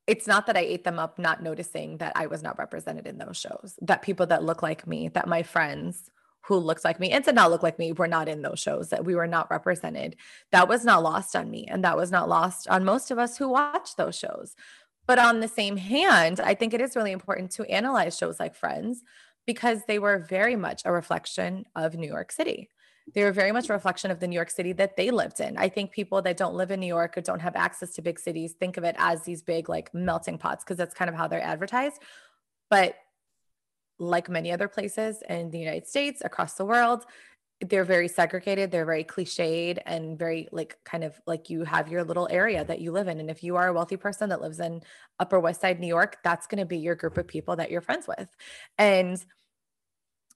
it's 0.07 0.27
not 0.27 0.47
that 0.47 0.57
i 0.57 0.61
ate 0.61 0.85
them 0.85 0.99
up 0.99 1.19
not 1.19 1.43
noticing 1.43 1.99
that 1.99 2.13
i 2.17 2.27
was 2.27 2.43
not 2.43 2.59
represented 2.59 3.07
in 3.07 3.19
those 3.19 3.37
shows 3.37 3.75
that 3.81 4.03
people 4.03 4.27
that 4.27 4.45
look 4.45 4.63
like 4.63 4.87
me 4.87 5.09
that 5.09 5.29
my 5.29 5.43
friends 5.43 6.11
who 6.47 6.57
looked 6.57 6.85
like 6.85 6.99
me 6.99 7.11
and 7.11 7.25
did 7.25 7.37
not 7.37 7.53
look 7.53 7.63
like 7.63 7.79
me 7.79 7.93
were 7.93 8.09
not 8.09 8.29
in 8.29 8.43
those 8.43 8.59
shows 8.59 8.89
that 8.89 9.05
we 9.05 9.15
were 9.15 9.29
not 9.29 9.51
represented 9.51 10.17
that 10.51 10.69
was 10.69 10.85
not 10.85 11.03
lost 11.03 11.37
on 11.37 11.51
me 11.51 11.67
and 11.69 11.85
that 11.85 11.97
was 11.97 12.11
not 12.11 12.29
lost 12.29 12.67
on 12.69 12.85
most 12.85 13.11
of 13.11 13.19
us 13.19 13.39
who 13.39 13.49
watch 13.49 13.95
those 13.97 14.19
shows 14.19 14.57
but 15.07 15.19
on 15.19 15.41
the 15.41 15.49
same 15.49 15.77
hand, 15.77 16.41
I 16.41 16.55
think 16.55 16.75
it 16.75 16.81
is 16.81 16.97
really 16.97 17.13
important 17.13 17.51
to 17.53 17.69
analyze 17.71 18.17
shows 18.17 18.39
like 18.39 18.55
Friends 18.55 19.03
because 19.47 19.81
they 19.87 19.99
were 19.99 20.19
very 20.19 20.57
much 20.57 20.83
a 20.85 20.93
reflection 20.93 21.65
of 21.75 21.97
New 21.97 22.07
York 22.07 22.31
City. 22.31 22.71
They 23.15 23.25
were 23.25 23.33
very 23.33 23.53
much 23.53 23.69
a 23.69 23.73
reflection 23.73 24.11
of 24.11 24.21
the 24.21 24.27
New 24.27 24.37
York 24.37 24.51
City 24.51 24.73
that 24.75 24.97
they 24.97 25.11
lived 25.11 25.41
in. 25.41 25.59
I 25.59 25.69
think 25.69 25.93
people 25.93 26.23
that 26.23 26.37
don't 26.37 26.55
live 26.55 26.71
in 26.71 26.81
New 26.81 26.87
York 26.87 27.17
or 27.17 27.21
don't 27.21 27.41
have 27.41 27.57
access 27.57 27.95
to 27.95 28.03
big 28.03 28.19
cities 28.19 28.53
think 28.53 28.77
of 28.77 28.85
it 28.85 28.97
as 28.99 29.23
these 29.23 29.43
big, 29.43 29.69
like 29.69 29.93
melting 29.95 30.39
pots, 30.39 30.65
because 30.65 30.77
that's 30.77 30.95
kind 30.95 31.09
of 31.09 31.15
how 31.15 31.29
they're 31.29 31.43
advertised. 31.43 32.01
But 32.71 32.97
like 33.99 34.29
many 34.29 34.51
other 34.51 34.69
places 34.69 35.23
in 35.29 35.51
the 35.51 35.59
United 35.59 35.87
States, 35.87 36.23
across 36.25 36.55
the 36.55 36.65
world, 36.65 37.05
they're 37.69 37.85
very 37.85 38.09
segregated 38.09 38.71
they're 38.71 38.85
very 38.85 39.05
cliched 39.05 39.79
and 39.87 40.19
very 40.19 40.49
like 40.53 40.79
kind 40.85 41.05
of 41.05 41.21
like 41.27 41.49
you 41.49 41.65
have 41.65 41.89
your 41.89 42.03
little 42.03 42.29
area 42.31 42.65
that 42.65 42.81
you 42.81 42.91
live 42.93 43.09
in 43.09 43.21
and 43.21 43.31
if 43.31 43.43
you 43.43 43.57
are 43.57 43.69
a 43.69 43.73
wealthy 43.73 43.97
person 43.97 44.29
that 44.29 44.41
lives 44.41 44.59
in 44.61 44.83
upper 45.21 45.39
west 45.39 45.61
side 45.61 45.79
new 45.79 45.87
york 45.87 46.17
that's 46.25 46.47
going 46.47 46.59
to 46.59 46.67
be 46.67 46.79
your 46.79 46.95
group 46.95 47.17
of 47.19 47.27
people 47.27 47.57
that 47.57 47.71
you're 47.71 47.81
friends 47.81 48.09
with 48.09 48.29
and 48.79 49.25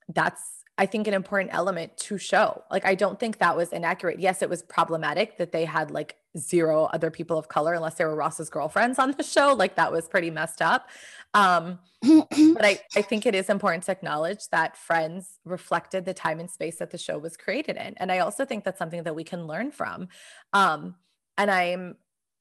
that's 0.09 0.63
I 0.77 0.85
think 0.85 1.07
an 1.07 1.13
important 1.13 1.53
element 1.53 1.97
to 1.97 2.17
show. 2.17 2.63
Like, 2.69 2.85
I 2.85 2.93
don't 2.93 3.19
think 3.19 3.39
that 3.39 3.57
was 3.57 3.73
inaccurate. 3.73 4.19
Yes, 4.19 4.41
it 4.41 4.49
was 4.49 4.61
problematic 4.61 5.37
that 5.37 5.51
they 5.51 5.65
had 5.65 5.89
like 5.89 6.17
zero 6.37 6.85
other 6.93 7.09
people 7.09 7.37
of 7.37 7.47
color, 7.47 7.73
unless 7.73 7.95
they 7.95 8.05
were 8.05 8.15
Ross's 8.15 8.49
girlfriends 8.49 8.99
on 8.99 9.11
the 9.11 9.23
show. 9.35 9.53
Like, 9.53 9.75
that 9.75 9.91
was 9.91 10.07
pretty 10.07 10.29
messed 10.29 10.61
up. 10.61 10.89
Um, 11.33 11.79
but 12.03 12.63
I, 12.65 12.79
I 12.95 13.01
think 13.01 13.25
it 13.25 13.33
is 13.33 13.49
important 13.49 13.83
to 13.85 13.91
acknowledge 13.91 14.49
that 14.49 14.77
Friends 14.77 15.39
reflected 15.45 16.05
the 16.05 16.13
time 16.13 16.39
and 16.39 16.49
space 16.49 16.77
that 16.77 16.91
the 16.91 16.97
show 16.97 17.17
was 17.17 17.35
created 17.37 17.75
in. 17.75 17.95
And 17.97 18.11
I 18.11 18.19
also 18.19 18.45
think 18.45 18.63
that's 18.63 18.79
something 18.79 19.03
that 19.03 19.15
we 19.15 19.23
can 19.23 19.47
learn 19.47 19.71
from. 19.71 20.09
Um, 20.53 20.95
and 21.37 21.49
I'm, 21.49 21.95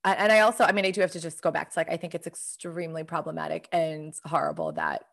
and 0.05 0.31
I 0.31 0.41
also, 0.41 0.65
I 0.65 0.73
mean, 0.73 0.85
I 0.85 0.91
do 0.91 1.01
have 1.01 1.11
to 1.13 1.21
just 1.21 1.43
go 1.43 1.51
back 1.51 1.73
to 1.73 1.79
like, 1.79 1.91
I 1.91 1.97
think 1.97 2.15
it's 2.15 2.27
extremely 2.27 3.03
problematic 3.03 3.69
and 3.73 4.15
horrible 4.25 4.73
that 4.73 5.05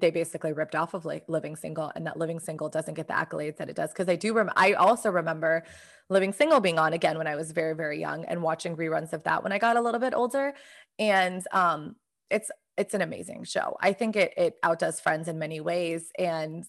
they 0.00 0.10
basically 0.10 0.52
ripped 0.52 0.74
off 0.74 0.94
of 0.94 1.04
like 1.04 1.24
living 1.28 1.56
single 1.56 1.92
and 1.94 2.06
that 2.06 2.16
living 2.16 2.40
single 2.40 2.68
doesn't 2.68 2.94
get 2.94 3.08
the 3.08 3.14
accolades 3.14 3.56
that 3.56 3.68
it 3.68 3.76
does. 3.76 3.90
Because 3.90 4.08
i 4.08 4.16
do 4.16 4.32
rem- 4.32 4.50
i 4.56 4.72
also 4.72 5.10
remember 5.10 5.64
living 6.08 6.32
single 6.32 6.60
being 6.60 6.78
on 6.78 6.92
again 6.92 7.18
when 7.18 7.26
i 7.26 7.36
was 7.36 7.52
very 7.52 7.74
very 7.74 8.00
young 8.00 8.24
and 8.24 8.42
watching 8.42 8.76
reruns 8.76 9.12
of 9.12 9.22
that 9.24 9.42
when 9.42 9.52
i 9.52 9.58
got 9.58 9.76
a 9.76 9.80
little 9.80 10.00
bit 10.00 10.14
older. 10.14 10.54
And 10.98 11.42
um 11.52 11.96
it's 12.30 12.50
it's 12.78 12.94
an 12.94 13.02
amazing 13.02 13.44
show. 13.44 13.76
I 13.80 13.92
think 13.92 14.16
it 14.16 14.32
it 14.36 14.54
outdoes 14.62 15.00
friends 15.00 15.28
in 15.28 15.38
many 15.38 15.60
ways. 15.60 16.10
And 16.18 16.64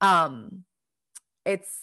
um 0.00 0.64
it's 1.44 1.76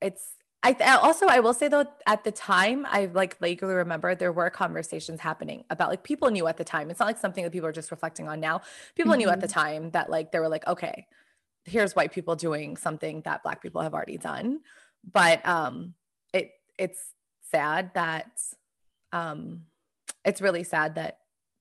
it's 0.00 0.24
I 0.62 0.74
th- 0.74 0.98
also 0.98 1.26
I 1.26 1.40
will 1.40 1.54
say 1.54 1.68
though 1.68 1.86
at 2.06 2.22
the 2.22 2.32
time 2.32 2.86
I 2.88 3.06
like 3.06 3.38
vaguely 3.38 3.72
remember 3.72 4.14
there 4.14 4.32
were 4.32 4.50
conversations 4.50 5.20
happening 5.20 5.64
about 5.70 5.88
like 5.88 6.02
people 6.02 6.30
knew 6.30 6.46
at 6.46 6.58
the 6.58 6.64
time. 6.64 6.90
It's 6.90 7.00
not 7.00 7.06
like 7.06 7.18
something 7.18 7.44
that 7.44 7.52
people 7.52 7.68
are 7.68 7.72
just 7.72 7.90
reflecting 7.90 8.28
on 8.28 8.40
now. 8.40 8.60
People 8.94 9.12
mm-hmm. 9.12 9.20
knew 9.20 9.28
at 9.30 9.40
the 9.40 9.46
mm-hmm. 9.46 9.60
time 9.60 9.90
that 9.92 10.10
like 10.10 10.32
they 10.32 10.38
were 10.38 10.48
like 10.48 10.66
okay, 10.66 11.06
here's 11.64 11.96
white 11.96 12.12
people 12.12 12.36
doing 12.36 12.76
something 12.76 13.22
that 13.22 13.42
black 13.42 13.62
people 13.62 13.80
have 13.80 13.94
already 13.94 14.18
done. 14.18 14.60
But 15.10 15.46
um 15.46 15.94
it 16.34 16.50
it's 16.78 17.00
sad 17.50 17.92
that 17.94 18.30
um 19.12 19.62
it's 20.26 20.42
really 20.42 20.64
sad 20.64 20.96
that 20.96 21.19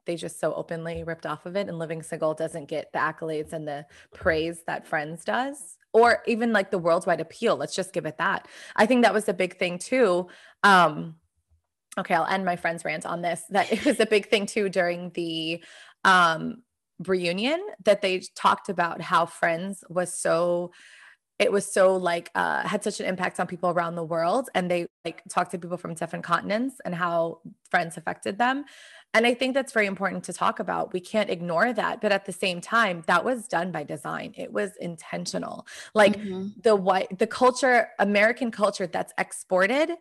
they 0.09 0.15
just 0.15 0.39
so 0.39 0.55
openly 0.55 1.03
ripped 1.03 1.27
off 1.27 1.45
of 1.45 1.55
it 1.55 1.67
and 1.67 1.77
living 1.77 2.01
single 2.01 2.33
doesn't 2.33 2.67
get 2.67 2.91
the 2.93 2.97
accolades 2.97 3.53
and 3.53 3.67
the 3.67 3.85
praise 4.11 4.63
that 4.65 4.87
friends 4.87 5.23
does 5.23 5.77
or 5.93 6.23
even 6.25 6.51
like 6.51 6.71
the 6.71 6.79
worldwide 6.79 7.21
appeal. 7.21 7.55
Let's 7.55 7.75
just 7.75 7.93
give 7.93 8.07
it 8.07 8.17
that. 8.17 8.47
I 8.75 8.87
think 8.87 9.03
that 9.03 9.13
was 9.13 9.29
a 9.29 9.35
big 9.35 9.59
thing 9.59 9.77
too. 9.77 10.27
Um, 10.63 11.17
okay, 11.95 12.15
I'll 12.15 12.25
end 12.25 12.43
my 12.43 12.55
friend's 12.55 12.83
rant 12.83 13.05
on 13.05 13.21
this. 13.21 13.43
That 13.51 13.71
it 13.71 13.85
was 13.85 13.99
a 13.99 14.07
big 14.07 14.29
thing 14.29 14.47
too 14.47 14.67
during 14.67 15.11
the 15.11 15.63
um, 16.03 16.63
reunion 17.05 17.63
that 17.85 18.01
they 18.01 18.23
talked 18.35 18.69
about 18.69 19.01
how 19.01 19.27
Friends 19.27 19.83
was 19.89 20.11
so 20.11 20.71
it 21.37 21.53
was 21.53 21.71
so 21.71 21.95
like 21.95 22.29
uh, 22.35 22.67
had 22.67 22.83
such 22.83 22.99
an 22.99 23.05
impact 23.05 23.39
on 23.39 23.47
people 23.47 23.69
around 23.69 23.95
the 23.95 24.03
world 24.03 24.49
and 24.53 24.69
they 24.69 24.87
like 25.05 25.23
talked 25.29 25.51
to 25.51 25.57
people 25.57 25.77
from 25.77 25.93
different 25.93 26.25
continents 26.25 26.81
and 26.83 26.93
how 26.93 27.39
friends 27.71 27.95
affected 27.95 28.37
them 28.37 28.65
and 29.13 29.25
I 29.25 29.33
think 29.33 29.55
that's 29.55 29.73
very 29.73 29.87
important 29.87 30.23
to 30.25 30.33
talk 30.33 30.59
about. 30.59 30.93
We 30.93 30.99
can't 30.99 31.29
ignore 31.29 31.73
that. 31.73 31.99
But 31.99 32.11
at 32.11 32.25
the 32.25 32.31
same 32.31 32.61
time, 32.61 33.03
that 33.07 33.25
was 33.25 33.47
done 33.47 33.71
by 33.71 33.83
design. 33.83 34.33
It 34.37 34.53
was 34.53 34.75
intentional. 34.79 35.65
Like 35.95 36.15
mm-hmm. 36.15 36.49
the 36.61 36.75
white, 36.75 37.17
the 37.17 37.25
culture, 37.25 37.89
American 37.97 38.51
culture 38.51 38.85
that's 38.85 39.13
exported 39.17 39.91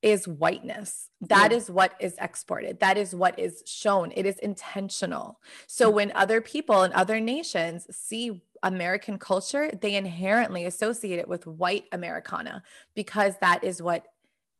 is 0.00 0.26
whiteness. 0.26 1.10
That 1.20 1.50
yeah. 1.50 1.58
is 1.58 1.70
what 1.70 1.92
is 2.00 2.16
exported. 2.18 2.80
That 2.80 2.96
is 2.96 3.14
what 3.14 3.38
is 3.38 3.62
shown. 3.66 4.10
It 4.16 4.24
is 4.24 4.38
intentional. 4.38 5.38
So 5.66 5.88
mm-hmm. 5.88 5.96
when 5.96 6.12
other 6.14 6.40
people 6.40 6.82
in 6.84 6.94
other 6.94 7.20
nations 7.20 7.86
see 7.90 8.40
American 8.62 9.18
culture, 9.18 9.70
they 9.78 9.96
inherently 9.96 10.64
associate 10.64 11.18
it 11.18 11.28
with 11.28 11.46
white 11.46 11.84
Americana 11.92 12.62
because 12.94 13.34
that 13.42 13.62
is 13.62 13.82
what 13.82 14.06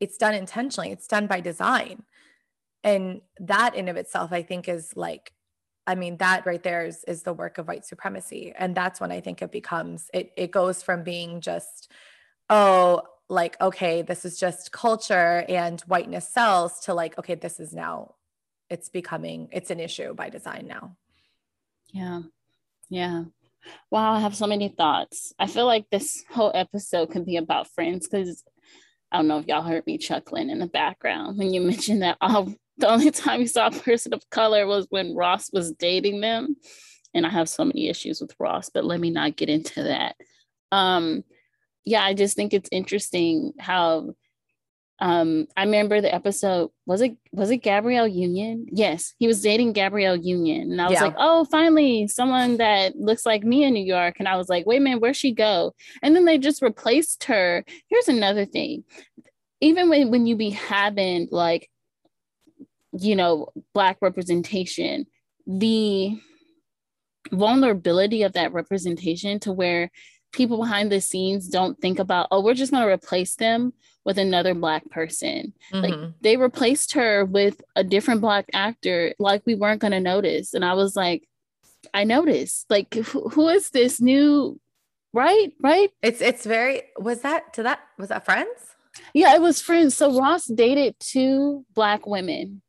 it's 0.00 0.18
done 0.18 0.34
intentionally. 0.34 0.90
It's 0.90 1.06
done 1.06 1.26
by 1.26 1.40
design 1.40 2.04
and 2.82 3.20
that 3.38 3.74
in 3.74 3.88
of 3.88 3.96
itself 3.96 4.32
i 4.32 4.42
think 4.42 4.68
is 4.68 4.96
like 4.96 5.32
i 5.86 5.94
mean 5.94 6.16
that 6.18 6.46
right 6.46 6.62
there 6.62 6.84
is, 6.86 7.04
is 7.04 7.22
the 7.22 7.32
work 7.32 7.58
of 7.58 7.66
white 7.68 7.84
supremacy. 7.84 8.52
And 8.56 8.74
that's 8.74 9.00
when 9.00 9.12
i 9.12 9.20
think 9.20 9.42
it 9.42 9.52
becomes 9.52 10.10
it 10.14 10.32
it 10.36 10.50
goes 10.50 10.82
from 10.82 11.02
being 11.02 11.40
just 11.40 11.90
oh 12.48 13.02
like 13.28 13.60
okay 13.60 14.02
this 14.02 14.24
is 14.24 14.38
just 14.38 14.72
culture 14.72 15.44
and 15.48 15.80
whiteness 15.82 16.28
sells 16.28 16.80
to 16.80 16.94
like 16.94 17.16
okay 17.18 17.36
this 17.36 17.60
is 17.60 17.72
now 17.72 18.14
it's 18.68 18.88
becoming 18.88 19.48
it's 19.52 19.70
an 19.70 19.80
issue 19.80 20.14
by 20.14 20.30
design 20.30 20.66
now. 20.66 20.96
Yeah. 21.92 22.20
Yeah. 22.88 23.24
Wow 23.90 24.12
i 24.12 24.20
have 24.20 24.36
so 24.36 24.46
many 24.46 24.68
thoughts. 24.68 25.34
I 25.38 25.46
feel 25.46 25.66
like 25.66 25.86
this 25.90 26.24
whole 26.30 26.52
episode 26.54 27.10
can 27.10 27.24
be 27.24 27.36
about 27.36 27.68
friends 27.68 28.08
because 28.08 28.42
I 29.12 29.18
don't 29.18 29.28
know 29.28 29.38
if 29.38 29.46
y'all 29.46 29.62
heard 29.62 29.86
me 29.86 29.98
chuckling 29.98 30.50
in 30.50 30.60
the 30.60 30.66
background 30.66 31.36
when 31.36 31.52
you 31.52 31.60
mentioned 31.72 32.02
that 32.02 32.16
all 32.20 32.54
the 32.80 32.90
only 32.90 33.10
time 33.12 33.40
you 33.40 33.46
saw 33.46 33.68
a 33.68 33.70
person 33.70 34.12
of 34.12 34.28
color 34.30 34.66
was 34.66 34.86
when 34.90 35.14
Ross 35.14 35.52
was 35.52 35.72
dating 35.72 36.20
them. 36.20 36.56
And 37.12 37.26
I 37.26 37.30
have 37.30 37.48
so 37.48 37.64
many 37.64 37.88
issues 37.88 38.20
with 38.20 38.34
Ross, 38.38 38.70
but 38.70 38.84
let 38.84 39.00
me 39.00 39.10
not 39.10 39.36
get 39.36 39.48
into 39.48 39.82
that. 39.82 40.16
Um, 40.70 41.24
yeah, 41.84 42.04
I 42.04 42.14
just 42.14 42.36
think 42.36 42.54
it's 42.54 42.68
interesting 42.70 43.52
how 43.58 44.14
um 45.00 45.46
i 45.56 45.64
remember 45.64 46.00
the 46.00 46.14
episode 46.14 46.70
was 46.86 47.00
it 47.00 47.16
was 47.32 47.50
it 47.50 47.58
gabrielle 47.58 48.06
union 48.06 48.66
yes 48.70 49.14
he 49.18 49.26
was 49.26 49.40
dating 49.40 49.72
gabrielle 49.72 50.16
union 50.16 50.70
and 50.70 50.80
i 50.80 50.84
was 50.84 50.94
yeah. 50.94 51.04
like 51.04 51.14
oh 51.18 51.44
finally 51.46 52.06
someone 52.06 52.58
that 52.58 52.94
looks 52.96 53.24
like 53.24 53.42
me 53.42 53.64
in 53.64 53.72
new 53.72 53.82
york 53.82 54.16
and 54.18 54.28
i 54.28 54.36
was 54.36 54.48
like 54.48 54.66
wait 54.66 54.76
a 54.76 54.80
minute 54.80 55.00
where'd 55.00 55.16
she 55.16 55.32
go 55.32 55.74
and 56.02 56.14
then 56.14 56.26
they 56.26 56.36
just 56.36 56.60
replaced 56.60 57.24
her 57.24 57.64
here's 57.88 58.08
another 58.08 58.44
thing 58.44 58.84
even 59.62 59.88
when, 59.88 60.10
when 60.10 60.26
you 60.26 60.36
be 60.36 60.50
having 60.50 61.28
like 61.30 61.69
you 62.92 63.14
know 63.14 63.48
black 63.72 63.98
representation 64.00 65.06
the 65.46 66.18
vulnerability 67.32 68.22
of 68.22 68.32
that 68.32 68.52
representation 68.52 69.38
to 69.38 69.52
where 69.52 69.90
people 70.32 70.58
behind 70.58 70.90
the 70.90 71.00
scenes 71.00 71.48
don't 71.48 71.80
think 71.80 71.98
about 71.98 72.28
oh 72.30 72.42
we're 72.42 72.54
just 72.54 72.72
going 72.72 72.82
to 72.82 72.92
replace 72.92 73.34
them 73.36 73.72
with 74.04 74.18
another 74.18 74.54
black 74.54 74.88
person. 74.90 75.52
Mm-hmm. 75.72 75.84
like 75.84 76.12
they 76.20 76.36
replaced 76.36 76.94
her 76.94 77.24
with 77.24 77.62
a 77.76 77.84
different 77.84 78.20
black 78.20 78.46
actor 78.52 79.14
like 79.18 79.42
we 79.44 79.54
weren't 79.54 79.80
going 79.80 79.92
to 79.92 80.00
notice. 80.00 80.54
And 80.54 80.64
i 80.64 80.74
was 80.74 80.96
like 80.96 81.26
i 81.94 82.04
noticed. 82.04 82.66
Like 82.70 82.92
who, 82.94 83.28
who 83.28 83.48
is 83.48 83.70
this 83.70 84.00
new 84.00 84.60
right? 85.12 85.52
Right? 85.60 85.90
It's 86.02 86.20
it's 86.20 86.44
very 86.44 86.82
was 86.98 87.22
that 87.22 87.54
to 87.54 87.62
that 87.64 87.80
was 87.98 88.08
that 88.08 88.24
friends? 88.24 88.48
Yeah 89.14 89.34
it 89.34 89.42
was 89.42 89.60
friends. 89.60 89.96
So 89.96 90.18
ross 90.18 90.46
dated 90.46 90.96
two 91.00 91.64
black 91.74 92.06
women 92.06 92.62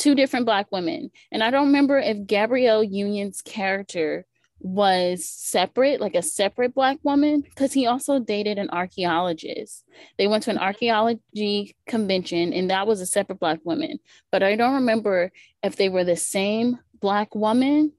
two 0.00 0.14
different 0.14 0.46
black 0.46 0.66
women 0.72 1.10
and 1.30 1.42
i 1.44 1.50
don't 1.50 1.66
remember 1.66 1.98
if 1.98 2.26
gabrielle 2.26 2.82
union's 2.82 3.42
character 3.42 4.24
was 4.60 5.26
separate, 5.26 6.00
like 6.00 6.14
a 6.14 6.22
separate 6.22 6.74
Black 6.74 6.98
woman, 7.02 7.40
because 7.40 7.72
he 7.72 7.86
also 7.86 8.18
dated 8.18 8.58
an 8.58 8.70
archaeologist. 8.70 9.84
They 10.18 10.26
went 10.26 10.44
to 10.44 10.50
an 10.50 10.58
archaeology 10.58 11.74
convention, 11.86 12.52
and 12.52 12.70
that 12.70 12.86
was 12.86 13.00
a 13.00 13.06
separate 13.06 13.40
Black 13.40 13.60
woman. 13.64 13.98
But 14.30 14.42
I 14.42 14.56
don't 14.56 14.74
remember 14.74 15.32
if 15.62 15.76
they 15.76 15.88
were 15.88 16.04
the 16.04 16.16
same 16.16 16.78
Black 17.00 17.34
woman 17.34 17.92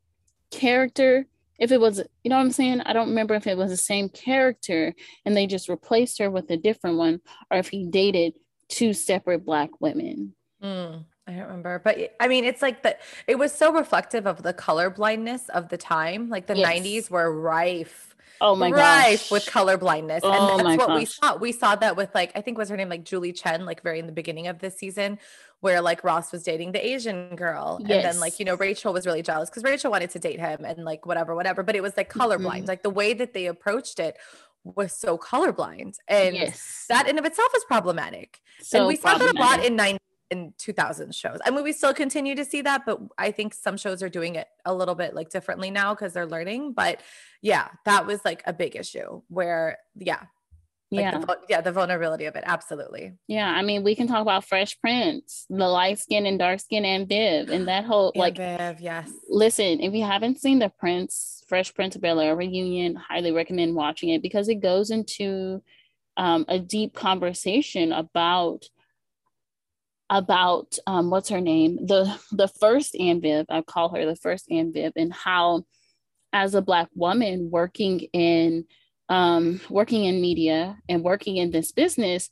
character. 0.52 1.26
If 1.60 1.72
it 1.72 1.80
was, 1.80 2.04
you 2.24 2.30
know 2.30 2.38
what 2.38 2.44
I'm 2.44 2.52
saying? 2.52 2.82
I 2.82 2.94
don't 2.94 3.10
remember 3.10 3.34
if 3.36 3.48
it 3.48 3.58
was 3.58 3.72
the 3.72 3.78
same 3.78 4.10
character 4.10 4.94
and 5.26 5.36
they 5.36 5.48
just 5.48 5.70
replaced 5.70 6.20
her 6.20 6.30
with 6.30 6.50
a 6.52 6.58
different 6.58 6.98
one, 6.98 7.22
or 7.50 7.58
if 7.58 7.70
he 7.70 7.86
dated 7.86 8.34
two 8.68 8.94
separate 8.94 9.46
Black 9.46 9.70
women. 9.80 10.36
Mm. 10.64 11.06
I 11.32 11.36
don't 11.38 11.48
remember, 11.48 11.80
but 11.80 12.16
I 12.20 12.28
mean, 12.28 12.44
it's 12.44 12.62
like 12.62 12.84
that. 12.84 13.00
It 13.28 13.40
was 13.40 13.54
so 13.54 13.72
reflective 13.72 14.26
of 14.26 14.44
the 14.44 14.54
color 14.54 14.90
blindness 14.90 15.48
of 15.50 15.70
the 15.70 15.78
time. 15.78 16.30
Like 16.30 16.48
the 16.48 16.58
yes. 16.58 16.80
'90s 16.80 17.10
were 17.10 17.32
rife. 17.32 18.16
Oh 18.42 18.56
my 18.56 18.72
rife 18.72 19.22
gosh. 19.22 19.32
with 19.32 19.46
color 19.46 19.78
blindness, 19.78 20.22
oh 20.24 20.58
and 20.58 20.68
that's 20.68 20.78
what 20.78 20.88
gosh. 20.90 21.00
we 21.00 21.06
saw. 21.06 21.38
We 21.38 21.52
saw 21.52 21.76
that 21.76 21.96
with 21.96 22.14
like 22.14 22.32
I 22.36 22.42
think 22.42 22.58
was 22.58 22.70
her 22.70 22.76
name 22.76 22.90
like 22.90 23.06
Julie 23.06 23.32
Chen, 23.32 23.66
like 23.66 23.82
very 23.82 24.00
in 24.00 24.08
the 24.08 24.12
beginning 24.12 24.48
of 24.48 24.60
this 24.60 24.76
season, 24.76 25.20
where 25.62 25.80
like 25.80 26.04
Ross 26.04 26.32
was 26.32 26.44
dating 26.44 26.74
the 26.74 26.86
Asian 26.86 27.36
girl, 27.36 27.80
yes. 27.80 27.92
and 27.92 28.04
then 28.04 28.20
like 28.20 28.40
you 28.40 28.46
know 28.46 28.56
Rachel 28.56 28.92
was 28.92 29.06
really 29.06 29.22
jealous 29.22 29.50
because 29.50 29.64
Rachel 29.64 29.92
wanted 29.92 30.10
to 30.10 30.20
date 30.20 30.40
him, 30.40 30.66
and 30.66 30.84
like 30.84 31.06
whatever, 31.06 31.34
whatever. 31.34 31.64
But 31.64 31.76
it 31.76 31.82
was 31.82 31.96
like 31.96 32.12
colorblind. 32.12 32.62
Mm-hmm. 32.62 32.66
Like 32.66 32.84
the 32.84 32.90
way 32.90 33.14
that 33.14 33.34
they 33.34 33.46
approached 33.46 34.00
it 34.00 34.18
was 34.64 34.92
so 34.92 35.18
colorblind, 35.18 35.96
and 36.08 36.36
yes. 36.36 36.86
that 36.90 37.08
in 37.08 37.18
of 37.18 37.26
itself 37.26 37.52
is 37.56 37.64
problematic. 37.66 38.42
So 38.62 38.80
and 38.80 38.88
we 38.88 38.96
saw 38.98 39.18
that 39.18 39.36
a 39.36 39.40
lot 39.40 39.64
in 39.64 39.76
90 39.76 40.00
in 40.32 40.54
2000 40.58 41.14
shows. 41.14 41.40
I 41.46 41.52
mean, 41.52 41.64
we 41.64 41.74
still 41.74 41.94
continue 41.94 42.36
to 42.36 42.46
see 42.46 42.62
that, 42.62 42.86
but 42.86 43.00
I 43.18 43.32
think 43.32 43.54
some 43.54 43.78
shows 43.78 44.02
are 44.02 44.10
doing 44.10 44.36
it 44.36 44.48
a 44.66 44.74
little 44.74 44.96
bit 44.96 45.14
like 45.14 45.30
differently 45.30 45.70
now 45.70 45.94
because 45.94 46.14
they're 46.14 46.26
learning. 46.26 46.74
But 46.74 47.02
yeah, 47.42 47.68
that 47.86 48.08
was 48.08 48.24
like 48.24 48.42
a 48.48 48.54
big 48.54 48.76
issue 48.76 49.22
where, 49.28 49.78
yeah. 49.96 50.24
Like 50.94 51.04
yeah. 51.04 51.18
The, 51.20 51.38
yeah. 51.50 51.62
The 51.62 51.72
vulnerability 51.72 52.26
of 52.26 52.36
it. 52.36 52.44
Absolutely. 52.46 53.14
Yeah. 53.28 53.50
I 53.50 53.62
mean, 53.62 53.84
we 53.84 53.96
can 53.96 54.08
talk 54.08 54.22
about 54.22 54.46
Fresh 54.46 54.80
Prince, 54.80 55.46
the 55.50 55.68
light 55.68 56.00
skin 56.00 56.26
and 56.26 56.38
dark 56.40 56.60
skin 56.60 56.84
and 56.84 57.08
Viv, 57.08 57.50
and 57.50 57.68
that 57.68 57.86
whole 57.86 58.12
like, 58.16 58.38
Viv, 58.38 58.82
yes. 58.82 59.10
Listen, 59.30 59.80
if 59.80 59.94
you 59.94 60.04
haven't 60.04 60.42
seen 60.42 60.60
the 60.60 60.70
Prince, 60.70 61.44
Fresh 61.48 61.74
Prince 61.76 61.96
of 61.96 62.02
Bel 62.02 62.20
Air 62.20 62.36
reunion, 62.36 62.96
highly 62.96 63.32
recommend 63.32 63.76
watching 63.76 64.10
it 64.10 64.22
because 64.22 64.50
it 64.50 64.56
goes 64.56 64.92
into 64.92 65.62
um, 66.18 66.46
a 66.48 66.60
deep 66.60 66.94
conversation 66.94 67.92
about 67.94 68.66
about 70.12 70.78
um, 70.86 71.10
what's 71.10 71.30
her 71.30 71.40
name, 71.40 71.78
the 71.86 72.20
the 72.34 72.50
first 72.50 72.96
Aunt 72.98 73.22
Viv, 73.22 73.46
I 73.50 73.62
call 73.62 73.96
her 73.96 74.06
the 74.06 74.18
first 74.18 74.52
Aunt 74.52 74.74
Viv, 74.74 74.92
and 74.98 75.12
how, 75.12 75.64
as 76.34 76.54
a 76.54 76.62
black 76.62 76.90
woman 76.94 77.50
working 77.50 78.02
in 78.12 78.66
um, 79.08 79.62
working 79.70 80.04
in 80.04 80.22
media 80.22 80.78
and 80.90 81.02
working 81.02 81.38
in 81.38 81.52
this 81.52 81.72
business, 81.72 82.30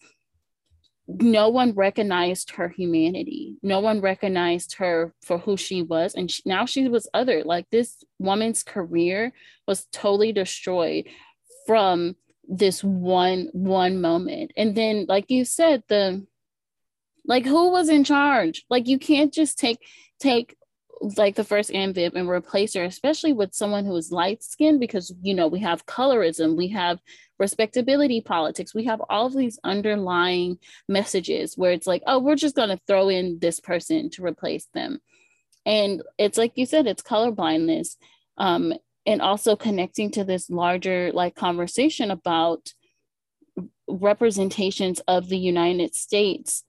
no 1.08 1.48
one 1.48 1.72
recognized 1.74 2.52
her 2.52 2.68
humanity. 2.68 3.56
No 3.63 3.80
one 3.80 4.02
recognized 4.02 4.76
her 4.76 5.13
for 5.24 5.38
who 5.38 5.56
she 5.56 5.82
was, 5.82 6.15
and 6.15 6.30
she, 6.30 6.44
now 6.46 6.65
she 6.65 6.89
was 6.89 7.08
other. 7.13 7.44
Like 7.46 7.70
this 7.70 8.04
woman's 8.20 8.62
career 8.62 9.32
was 9.70 9.88
totally 9.94 10.34
destroyed 10.34 11.06
from 11.65 12.18
this 12.46 12.84
one 12.84 13.48
one 13.54 14.02
moment, 14.02 14.52
and 14.58 14.76
then, 14.76 15.06
like 15.08 15.32
you 15.32 15.46
said, 15.46 15.84
the 15.88 16.28
like 17.25 17.45
who 17.45 17.71
was 17.71 17.89
in 17.89 18.03
charge? 18.03 18.65
Like 18.69 18.88
you 18.88 18.99
can't 18.99 19.34
just 19.34 19.58
take 19.58 19.79
take 20.19 20.55
like 21.01 21.36
the 21.36 21.43
first 21.43 21.71
Viv 21.71 22.15
and 22.15 22.29
replace 22.29 22.73
her, 22.73 22.84
especially 22.84 23.32
with 23.32 23.53
someone 23.53 23.86
who 23.86 23.95
is 23.95 24.12
light 24.12 24.43
skinned, 24.43 24.79
because 24.79 25.13
you 25.21 25.34
know 25.34 25.47
we 25.47 25.60
have 25.60 25.86
colorism, 25.86 26.58
we 26.58 26.69
have 26.69 26.99
respectability 27.38 28.21
politics, 28.21 28.75
we 28.75 28.86
have 28.86 29.01
all 29.10 29.27
of 29.27 29.36
these 29.36 29.60
underlying 29.63 30.58
messages 30.89 31.58
where 31.58 31.71
it's 31.71 31.88
like, 31.88 32.03
oh, 32.05 32.19
we're 32.19 32.36
just 32.36 32.55
gonna 32.55 32.79
throw 32.88 33.10
in 33.10 33.39
this 33.39 33.60
person 33.60 34.10
to 34.12 34.25
replace 34.25 34.67
them. 34.73 34.99
And 35.65 36.01
it's 36.17 36.38
like 36.38 36.53
you 36.55 36.65
said, 36.65 36.88
it's 36.88 37.01
color 37.01 37.32
blindness. 37.32 37.97
Um, 38.38 38.73
and 39.05 39.21
also 39.21 39.55
connecting 39.55 40.12
to 40.12 40.23
this 40.23 40.49
larger 40.49 41.12
like 41.13 41.36
conversation 41.36 42.12
about 42.12 42.73
representations 43.88 44.99
of 45.08 45.29
the 45.29 45.38
United 45.38 45.95
States 45.95 46.63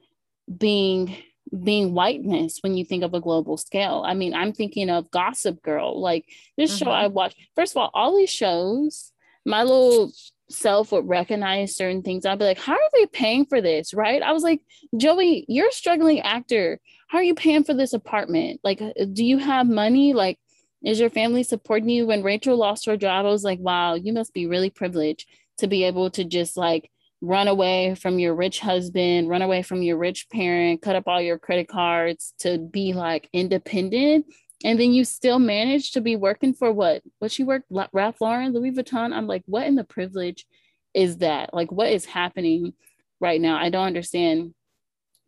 being 0.54 1.16
being 1.64 1.94
whiteness 1.94 2.58
when 2.60 2.76
you 2.76 2.84
think 2.84 3.02
of 3.02 3.12
a 3.12 3.20
global 3.20 3.56
scale. 3.56 4.04
I 4.06 4.14
mean, 4.14 4.34
I'm 4.34 4.52
thinking 4.52 4.88
of 4.88 5.10
Gossip 5.10 5.62
Girl. 5.62 6.00
Like 6.00 6.24
this 6.56 6.70
mm-hmm. 6.70 6.84
show 6.84 6.90
I 6.90 7.08
watched. 7.08 7.36
First 7.56 7.72
of 7.72 7.78
all, 7.78 7.90
all 7.92 8.16
these 8.16 8.30
shows, 8.30 9.12
my 9.44 9.62
little 9.62 10.12
self 10.48 10.92
would 10.92 11.08
recognize 11.08 11.76
certain 11.76 12.02
things. 12.02 12.26
I'd 12.26 12.38
be 12.38 12.44
like, 12.44 12.58
how 12.60 12.74
are 12.74 12.90
they 12.92 13.06
paying 13.06 13.46
for 13.46 13.60
this? 13.60 13.94
Right. 13.94 14.22
I 14.22 14.32
was 14.32 14.42
like, 14.42 14.60
Joey, 14.96 15.44
you're 15.48 15.68
a 15.68 15.72
struggling 15.72 16.20
actor. 16.20 16.80
How 17.08 17.18
are 17.18 17.24
you 17.24 17.34
paying 17.34 17.64
for 17.64 17.74
this 17.74 17.92
apartment? 17.92 18.60
Like, 18.62 18.80
do 19.12 19.24
you 19.24 19.38
have 19.38 19.66
money? 19.68 20.12
Like, 20.12 20.38
is 20.84 21.00
your 21.00 21.10
family 21.10 21.42
supporting 21.42 21.88
you? 21.88 22.06
When 22.06 22.22
Rachel 22.22 22.56
lost 22.56 22.86
her 22.86 22.96
job, 22.96 23.26
I 23.26 23.30
was 23.30 23.44
like, 23.44 23.58
wow, 23.58 23.94
you 23.94 24.12
must 24.12 24.32
be 24.32 24.46
really 24.46 24.70
privileged 24.70 25.26
to 25.58 25.66
be 25.66 25.84
able 25.84 26.10
to 26.10 26.24
just 26.24 26.56
like 26.56 26.90
run 27.20 27.48
away 27.48 27.94
from 27.94 28.18
your 28.18 28.34
rich 28.34 28.60
husband, 28.60 29.28
run 29.28 29.42
away 29.42 29.62
from 29.62 29.82
your 29.82 29.98
rich 29.98 30.28
parent, 30.30 30.82
cut 30.82 30.96
up 30.96 31.06
all 31.06 31.20
your 31.20 31.38
credit 31.38 31.68
cards 31.68 32.34
to 32.38 32.58
be 32.58 32.92
like 32.92 33.28
independent. 33.32 34.26
And 34.64 34.78
then 34.78 34.92
you 34.92 35.04
still 35.04 35.38
manage 35.38 35.92
to 35.92 36.00
be 36.00 36.16
working 36.16 36.52
for 36.52 36.72
what? 36.72 37.02
What 37.18 37.32
she 37.32 37.44
worked, 37.44 37.66
Ralph 37.70 38.20
Lauren, 38.20 38.52
Louis 38.52 38.72
Vuitton. 38.72 39.12
I'm 39.12 39.26
like, 39.26 39.42
what 39.46 39.66
in 39.66 39.74
the 39.74 39.84
privilege 39.84 40.46
is 40.92 41.18
that? 41.18 41.54
Like, 41.54 41.72
what 41.72 41.90
is 41.90 42.04
happening 42.04 42.74
right 43.20 43.40
now? 43.40 43.56
I 43.56 43.70
don't 43.70 43.86
understand. 43.86 44.54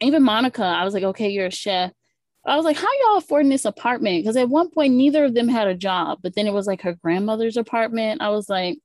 Even 0.01 0.23
Monica, 0.23 0.65
I 0.65 0.85
was 0.85 0.95
like, 0.95 1.05
okay, 1.05 1.31
you're 1.31 1.47
a 1.47 1.51
chef. 1.51 1.93
I 2.45 2.57
was 2.57 2.65
like, 2.65 2.77
how 2.77 2.89
y'all 3.03 3.19
affording 3.19 3.51
this 3.51 3.65
apartment? 3.65 4.23
Because 4.23 4.37
at 4.37 4.49
one 4.49 4.69
point, 4.71 4.95
neither 4.95 5.25
of 5.25 5.35
them 5.35 5.49
had 5.49 5.69
a 5.69 5.75
job, 5.75 6.19
but 6.23 6.35
then 6.35 6.47
it 6.47 6.53
was 6.53 6.67
like 6.67 6.83
her 6.83 6.95
grandmother's 6.95 7.57
apartment. 7.57 8.21
I 8.21 8.31
was 8.31 8.49
like, 8.49 8.79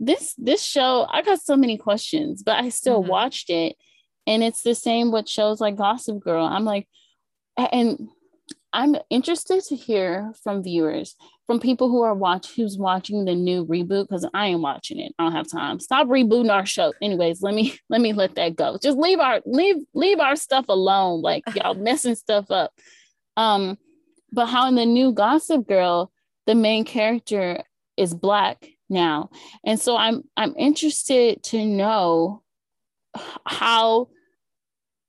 this 0.00 0.34
this 0.38 0.64
show 0.64 1.06
i 1.10 1.22
got 1.22 1.40
so 1.40 1.56
many 1.56 1.76
questions 1.76 2.42
but 2.42 2.56
i 2.56 2.70
still 2.70 3.00
mm-hmm. 3.00 3.10
watched 3.10 3.50
it. 3.50 3.76
And 4.26 4.42
it's 4.44 4.62
the 4.62 4.74
same 4.74 5.10
with 5.10 5.28
shows 5.28 5.60
like 5.60 5.76
gossip 5.76 6.20
girl. 6.20 6.44
I'm 6.44 6.64
like 6.64 6.86
and 7.56 8.08
i'm 8.72 8.94
interested 9.10 9.62
to 9.64 9.74
hear 9.74 10.32
from 10.44 10.62
viewers 10.62 11.16
from 11.46 11.58
people 11.58 11.88
who 11.88 12.02
are 12.02 12.14
watch 12.14 12.54
who's 12.54 12.78
watching 12.78 13.24
the 13.24 13.34
new 13.34 13.66
reboot 13.66 14.04
because 14.08 14.26
i 14.32 14.46
ain't 14.46 14.60
watching 14.60 15.00
it. 15.00 15.12
I 15.18 15.24
don't 15.24 15.32
have 15.32 15.50
time. 15.50 15.80
Stop 15.80 16.06
rebooting 16.06 16.52
our 16.52 16.64
show. 16.64 16.92
Anyways 17.02 17.42
let 17.42 17.54
me 17.54 17.76
let 17.90 18.00
me 18.00 18.12
let 18.12 18.36
that 18.36 18.56
go. 18.56 18.78
Just 18.80 18.96
leave 18.96 19.18
our 19.18 19.40
leave 19.44 19.76
leave 19.94 20.20
our 20.20 20.36
stuff 20.36 20.66
alone. 20.68 21.22
Like 21.22 21.42
y'all 21.54 21.74
messing 21.74 22.14
stuff 22.14 22.50
up. 22.50 22.72
Um 23.36 23.76
but 24.32 24.46
how 24.46 24.68
in 24.68 24.76
the 24.76 24.86
new 24.86 25.12
gossip 25.12 25.66
girl 25.66 26.12
the 26.46 26.54
main 26.54 26.84
character 26.84 27.64
is 27.96 28.14
black 28.14 28.68
now. 28.90 29.30
And 29.64 29.80
so 29.80 29.96
I'm 29.96 30.22
I'm 30.36 30.54
interested 30.58 31.42
to 31.44 31.64
know 31.64 32.42
how 33.46 34.08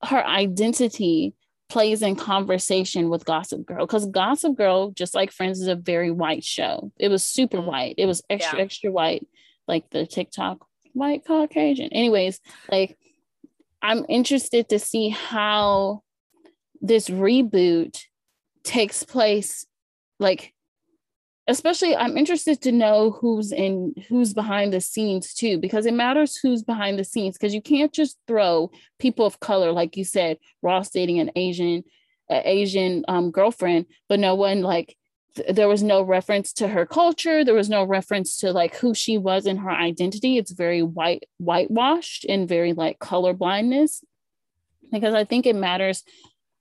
her 0.03 0.25
identity 0.25 1.35
plays 1.69 2.01
in 2.01 2.15
conversation 2.15 3.09
with 3.09 3.25
Gossip 3.25 3.65
Girl 3.65 3.85
because 3.85 4.05
Gossip 4.05 4.57
Girl, 4.57 4.91
just 4.91 5.15
like 5.15 5.31
Friends, 5.31 5.61
is 5.61 5.67
a 5.67 5.75
very 5.75 6.11
white 6.11 6.43
show. 6.43 6.91
It 6.97 7.07
was 7.07 7.23
super 7.23 7.57
mm-hmm. 7.57 7.67
white. 7.67 7.95
It 7.97 8.05
was 8.05 8.21
extra 8.29 8.59
yeah. 8.59 8.63
extra 8.63 8.91
white, 8.91 9.27
like 9.67 9.89
the 9.89 10.05
TikTok 10.05 10.65
white 10.93 11.25
Caucasian. 11.25 11.89
Anyways, 11.93 12.39
like 12.69 12.97
I'm 13.81 14.05
interested 14.09 14.69
to 14.69 14.79
see 14.79 15.09
how 15.09 16.03
this 16.81 17.09
reboot 17.09 18.01
takes 18.63 19.03
place 19.03 19.65
like 20.19 20.53
especially 21.47 21.95
i'm 21.95 22.17
interested 22.17 22.61
to 22.61 22.71
know 22.71 23.11
who's 23.11 23.51
in 23.51 23.93
who's 24.07 24.33
behind 24.33 24.71
the 24.71 24.81
scenes 24.81 25.33
too 25.33 25.57
because 25.57 25.85
it 25.85 25.93
matters 25.93 26.37
who's 26.37 26.63
behind 26.63 26.99
the 26.99 27.03
scenes 27.03 27.37
because 27.37 27.53
you 27.53 27.61
can't 27.61 27.93
just 27.93 28.17
throw 28.27 28.71
people 28.99 29.25
of 29.25 29.39
color 29.39 29.71
like 29.71 29.97
you 29.97 30.03
said 30.03 30.37
ross 30.61 30.89
dating 30.89 31.19
an 31.19 31.31
asian 31.35 31.83
uh, 32.29 32.41
asian 32.43 33.03
um, 33.07 33.31
girlfriend 33.31 33.85
but 34.07 34.19
no 34.19 34.35
one 34.35 34.61
like 34.61 34.95
th- 35.35 35.55
there 35.55 35.67
was 35.67 35.81
no 35.81 36.01
reference 36.01 36.53
to 36.53 36.67
her 36.67 36.85
culture 36.85 37.43
there 37.43 37.55
was 37.55 37.69
no 37.69 37.83
reference 37.83 38.37
to 38.37 38.51
like 38.51 38.75
who 38.77 38.93
she 38.93 39.17
was 39.17 39.45
and 39.45 39.59
her 39.59 39.71
identity. 39.71 40.37
It's 40.37 40.51
very 40.51 40.83
white 40.83 41.23
whitewashed 41.39 42.25
and 42.29 42.47
very 42.47 42.73
like 42.73 42.99
color 42.99 43.33
blindness 43.33 44.03
because 44.91 45.13
i 45.13 45.23
think 45.23 45.45
it 45.45 45.55
matters 45.55 46.03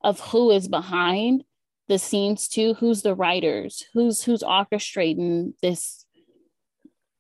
of 0.03 0.21
who 0.21 0.51
is 0.51 0.69
behind 0.69 1.45
the 1.91 1.99
scenes 1.99 2.47
too 2.47 2.75
who's 2.75 3.03
the 3.03 3.17
writers 3.17 3.85
who's 3.93 4.23
who's 4.23 4.45
orchestrating 4.45 5.53
this 5.61 6.07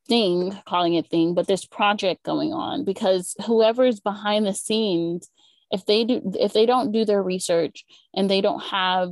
thing 0.06 0.56
calling 0.64 0.94
it 0.94 1.08
thing 1.08 1.34
but 1.34 1.48
this 1.48 1.64
project 1.64 2.22
going 2.22 2.52
on 2.52 2.84
because 2.84 3.34
whoever's 3.46 3.98
behind 3.98 4.46
the 4.46 4.54
scenes 4.54 5.28
if 5.72 5.84
they 5.86 6.04
do 6.04 6.22
if 6.38 6.52
they 6.52 6.66
don't 6.66 6.92
do 6.92 7.04
their 7.04 7.22
research 7.22 7.84
and 8.14 8.30
they 8.30 8.40
don't 8.40 8.62
have 8.62 9.10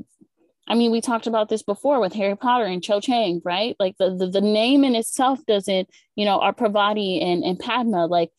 I 0.70 0.74
mean, 0.74 0.90
we 0.90 1.00
talked 1.00 1.26
about 1.26 1.48
this 1.48 1.62
before 1.62 1.98
with 1.98 2.12
Harry 2.12 2.36
Potter 2.36 2.66
and 2.66 2.82
Cho 2.82 3.00
Chang, 3.00 3.40
right? 3.42 3.74
Like 3.78 3.96
the, 3.98 4.14
the, 4.14 4.26
the 4.26 4.42
name 4.42 4.84
in 4.84 4.94
itself 4.94 5.40
doesn't, 5.46 5.88
you 6.14 6.26
know, 6.26 6.40
our 6.40 6.52
Parvati 6.52 7.22
and, 7.22 7.42
and 7.42 7.58
Padma, 7.58 8.04
like 8.04 8.30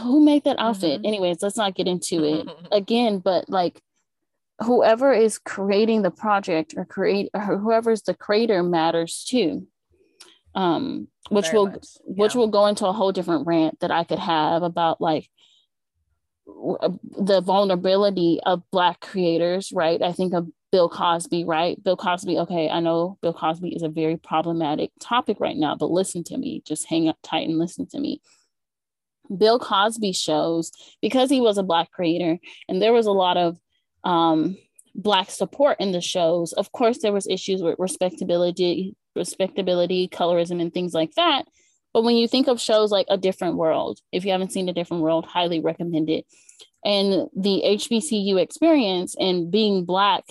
who 0.00 0.24
made 0.24 0.44
that 0.44 0.58
outfit? 0.58 1.00
Mm-hmm. 1.00 1.06
Anyways, 1.06 1.42
let's 1.42 1.58
not 1.58 1.74
get 1.74 1.86
into 1.86 2.24
it 2.24 2.48
again, 2.72 3.18
but 3.18 3.50
like 3.50 3.82
whoever 4.64 5.12
is 5.12 5.38
creating 5.38 6.02
the 6.02 6.10
project 6.10 6.74
or 6.76 6.84
create 6.84 7.30
or 7.34 7.58
whoever's 7.58 8.02
the 8.02 8.14
creator 8.14 8.62
matters 8.62 9.24
too. 9.28 9.66
Um 10.54 11.08
which 11.30 11.46
Very 11.46 11.58
will 11.58 11.66
much. 11.66 11.86
which 12.04 12.34
will 12.34 12.48
go 12.48 12.66
into 12.66 12.86
a 12.86 12.92
whole 12.92 13.12
different 13.12 13.46
rant 13.46 13.80
that 13.80 13.90
i 13.90 14.04
could 14.04 14.18
have 14.18 14.62
about 14.62 15.00
like 15.00 15.28
uh, 16.48 16.90
the 17.18 17.40
vulnerability 17.40 18.40
of 18.44 18.62
black 18.70 19.00
creators 19.00 19.72
right? 19.72 20.02
I 20.02 20.12
think 20.12 20.34
of 20.34 20.48
bill 20.72 20.88
cosby 20.88 21.44
right? 21.44 21.82
Bill 21.82 21.96
cosby 21.96 22.38
okay 22.38 22.68
i 22.68 22.80
know 22.80 23.18
bill 23.22 23.32
cosby 23.32 23.74
is 23.74 23.82
a 23.82 23.88
very 23.88 24.16
problematic 24.16 24.90
topic 25.00 25.38
right 25.40 25.56
now 25.56 25.76
but 25.76 25.90
listen 25.90 26.24
to 26.24 26.36
me. 26.36 26.62
Just 26.66 26.88
hang 26.88 27.08
up 27.08 27.16
tight 27.22 27.48
and 27.48 27.58
listen 27.58 27.86
to 27.88 28.00
me. 28.00 28.20
Bill 29.34 29.58
cosby 29.58 30.12
shows 30.12 30.72
because 31.00 31.30
he 31.30 31.40
was 31.40 31.56
a 31.56 31.62
black 31.62 31.90
creator 31.92 32.38
and 32.68 32.82
there 32.82 32.92
was 32.92 33.06
a 33.06 33.12
lot 33.12 33.36
of 33.36 33.56
um, 34.04 34.56
black 34.94 35.30
support 35.30 35.78
in 35.80 35.92
the 35.92 36.00
shows. 36.00 36.52
Of 36.52 36.72
course, 36.72 36.98
there 36.98 37.12
was 37.12 37.26
issues 37.26 37.62
with 37.62 37.76
respectability, 37.78 38.94
respectability, 39.16 40.08
colorism, 40.08 40.60
and 40.60 40.72
things 40.72 40.94
like 40.94 41.14
that. 41.14 41.44
But 41.92 42.04
when 42.04 42.16
you 42.16 42.26
think 42.26 42.48
of 42.48 42.60
shows 42.60 42.90
like 42.90 43.06
A 43.08 43.18
Different 43.18 43.56
World, 43.56 44.00
if 44.12 44.24
you 44.24 44.32
haven't 44.32 44.52
seen 44.52 44.68
A 44.68 44.72
Different 44.72 45.02
World, 45.02 45.26
highly 45.26 45.60
recommend 45.60 46.08
it. 46.08 46.26
And 46.84 47.28
the 47.36 47.62
HBCU 47.64 48.40
experience 48.40 49.14
and 49.18 49.50
being 49.50 49.84
Black 49.84 50.24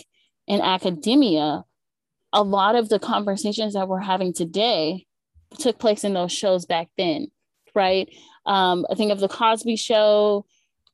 in 0.48 0.60
academia, 0.60 1.64
a 2.34 2.44
lot 2.44 2.76
of 2.76 2.90
the 2.90 3.00
conversations 3.00 3.74
that 3.74 3.88
we're 3.88 4.00
having 4.00 4.34
today 4.34 5.06
took 5.60 5.80
place 5.80 6.04
in 6.04 6.14
those 6.14 6.32
shows 6.32 6.66
back 6.66 6.90
then, 6.98 7.28
right? 7.76 8.10
Um, 8.46 8.86
I 8.90 8.96
think 8.96 9.12
of 9.12 9.20
The 9.20 9.28
Cosby 9.28 9.76
Show 9.76 10.46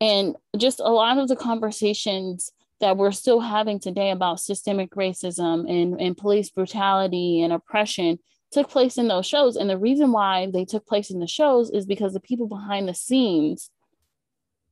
and 0.02 0.36
just 0.58 0.80
a 0.80 0.90
lot 0.90 1.18
of 1.18 1.28
the 1.28 1.36
conversations 1.36 2.52
that 2.80 2.98
we're 2.98 3.12
still 3.12 3.40
having 3.40 3.80
today 3.80 4.12
about 4.12 4.40
systemic 4.40 4.92
racism 4.92 5.70
and, 5.70 6.00
and 6.00 6.18
police 6.18 6.50
brutality 6.50 7.42
and 7.42 7.52
oppression 7.52 8.20
took 8.52 8.70
place 8.70 8.98
in 8.98 9.08
those 9.08 9.26
shows. 9.26 9.56
And 9.56 9.70
the 9.70 9.78
reason 9.78 10.12
why 10.12 10.48
they 10.52 10.66
took 10.66 10.86
place 10.86 11.10
in 11.10 11.20
the 11.20 11.28
shows 11.28 11.70
is 11.70 11.86
because 11.86 12.14
the 12.14 12.20
people 12.20 12.48
behind 12.48 12.88
the 12.88 12.94
scenes 12.94 13.70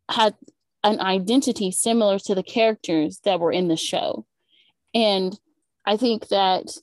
had 0.10 0.36
an 0.84 1.00
identity 1.00 1.72
similar 1.72 2.20
to 2.20 2.36
the 2.36 2.44
characters 2.44 3.20
that 3.24 3.39
were 3.39 3.52
in 3.52 3.68
the 3.68 3.76
show. 3.76 4.26
And 4.94 5.38
I 5.86 5.98
think 5.98 6.28
that 6.30 6.78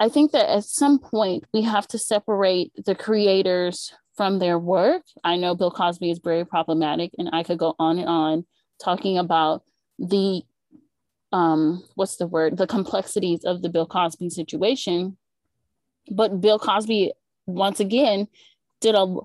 I 0.00 0.08
think 0.08 0.32
that 0.32 0.48
at 0.48 0.64
some 0.64 0.98
point 0.98 1.44
we 1.52 1.62
have 1.62 1.86
to 1.88 1.98
separate 1.98 2.72
the 2.86 2.94
creators 2.94 3.92
from 4.16 4.38
their 4.38 4.58
work. 4.58 5.02
I 5.22 5.36
know 5.36 5.54
Bill 5.54 5.70
Cosby 5.70 6.10
is 6.10 6.20
very 6.24 6.46
problematic, 6.46 7.10
and 7.18 7.28
I 7.34 7.42
could 7.42 7.58
go 7.58 7.74
on 7.78 7.98
and 7.98 8.08
on 8.08 8.46
talking 8.82 9.18
about 9.18 9.62
the 10.00 10.42
um 11.32 11.84
what's 11.94 12.16
the 12.16 12.26
word? 12.26 12.56
The 12.56 12.66
complexities 12.66 13.44
of 13.44 13.62
the 13.62 13.68
bill 13.68 13.86
cosby 13.86 14.30
situation. 14.30 15.16
But 16.10 16.40
bill 16.40 16.58
cosby 16.58 17.12
once 17.46 17.78
again 17.80 18.26
did 18.80 18.94
a 18.94 19.16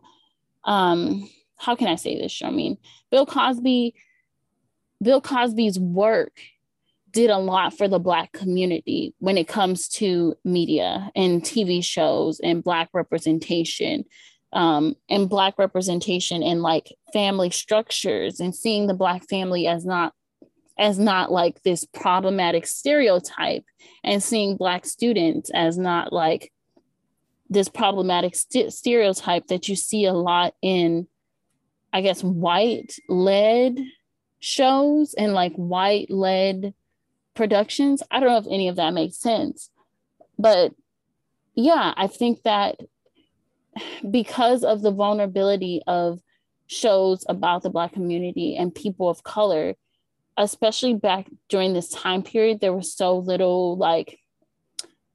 um 0.66 1.30
how 1.58 1.76
can 1.76 1.88
i 1.88 1.96
say 1.96 2.20
this 2.20 2.34
sharmeen? 2.34 2.78
Bill 3.10 3.26
cosby 3.26 3.96
bill 5.02 5.22
cosby's 5.22 5.80
work 5.80 6.34
did 7.12 7.30
a 7.30 7.38
lot 7.38 7.78
for 7.78 7.88
the 7.88 8.00
black 8.00 8.34
community 8.34 9.16
when 9.20 9.38
it 9.38 9.48
comes 9.48 9.88
to 9.88 10.36
media 10.44 11.12
and 11.16 11.42
tv 11.44 11.84
shows 11.84 12.40
and 12.42 12.64
black 12.64 12.90
representation 12.94 14.04
um, 14.52 14.96
and 15.10 15.30
black 15.30 15.58
representation 15.58 16.42
and 16.42 16.62
like 16.62 16.94
family 17.12 17.50
structures 17.50 18.40
and 18.40 18.56
seeing 18.56 18.88
the 18.88 18.94
black 18.94 19.28
family 19.28 19.68
as 19.68 19.86
not 19.86 20.14
as 20.78 21.00
not 21.00 21.32
like 21.32 21.62
this 21.64 21.86
problematic 21.86 22.68
stereotype 22.68 23.64
and 24.04 24.22
seeing 24.22 24.58
black 24.58 24.86
students 24.86 25.50
as 25.54 25.78
not 25.78 26.12
like 26.12 26.52
this 27.50 27.70
problematic 27.70 28.36
st- 28.36 28.74
stereotype 28.74 29.48
that 29.48 29.70
you 29.70 29.76
see 29.76 30.06
a 30.06 30.14
lot 30.14 30.54
in 30.62 31.08
i 31.94 32.02
guess 32.02 32.24
white 32.24 32.96
led 33.08 33.80
shows 34.40 35.14
and 35.16 35.34
like 35.34 35.54
white 35.56 36.12
led 36.12 36.74
productions. 37.34 38.04
I 38.12 38.20
don't 38.20 38.30
know 38.30 38.38
if 38.38 38.54
any 38.54 38.68
of 38.68 38.78
that 38.78 38.94
makes 38.94 39.18
sense 39.18 39.70
but 40.38 40.74
yeah 41.56 41.94
i 41.98 42.08
think 42.08 42.44
that 42.44 42.80
because 44.10 44.64
of 44.64 44.82
the 44.82 44.92
vulnerability 44.92 45.82
of 45.88 46.20
shows 46.68 47.26
about 47.30 47.64
the 47.64 47.70
black 47.70 47.94
community 47.94 48.56
and 48.56 48.74
people 48.74 49.10
of 49.10 49.24
color 49.24 49.76
especially 50.38 50.94
back 50.94 51.28
during 51.50 51.74
this 51.74 51.90
time 51.90 52.24
period, 52.24 52.60
there 52.60 52.74
was 52.74 52.94
so 52.94 53.18
little 53.18 53.78
like 53.78 54.20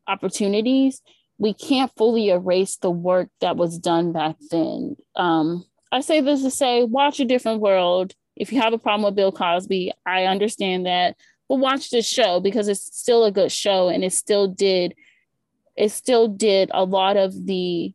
opportunities. 0.06 1.02
We 1.38 1.54
can't 1.54 1.92
fully 1.96 2.30
erase 2.30 2.76
the 2.76 2.90
work 2.90 3.28
that 3.40 3.56
was 3.56 3.78
done 3.78 4.12
back 4.12 4.36
then. 4.50 4.96
Um, 5.16 5.64
I 5.92 6.00
say 6.00 6.20
this 6.20 6.42
to 6.42 6.50
say, 6.50 6.84
watch 6.84 7.20
a 7.20 7.24
different 7.24 7.60
world. 7.60 8.14
If 8.36 8.52
you 8.52 8.60
have 8.60 8.72
a 8.72 8.78
problem 8.78 9.04
with 9.04 9.16
Bill 9.16 9.32
Cosby, 9.32 9.92
I 10.06 10.24
understand 10.24 10.86
that, 10.86 11.16
but 11.48 11.56
watch 11.56 11.90
this 11.90 12.08
show 12.08 12.40
because 12.40 12.68
it's 12.68 12.96
still 12.96 13.24
a 13.24 13.32
good 13.32 13.52
show 13.52 13.88
and 13.88 14.04
it 14.04 14.12
still 14.12 14.48
did, 14.48 14.94
it 15.76 15.90
still 15.90 16.28
did 16.28 16.70
a 16.72 16.84
lot 16.84 17.16
of 17.16 17.46
the 17.46 17.92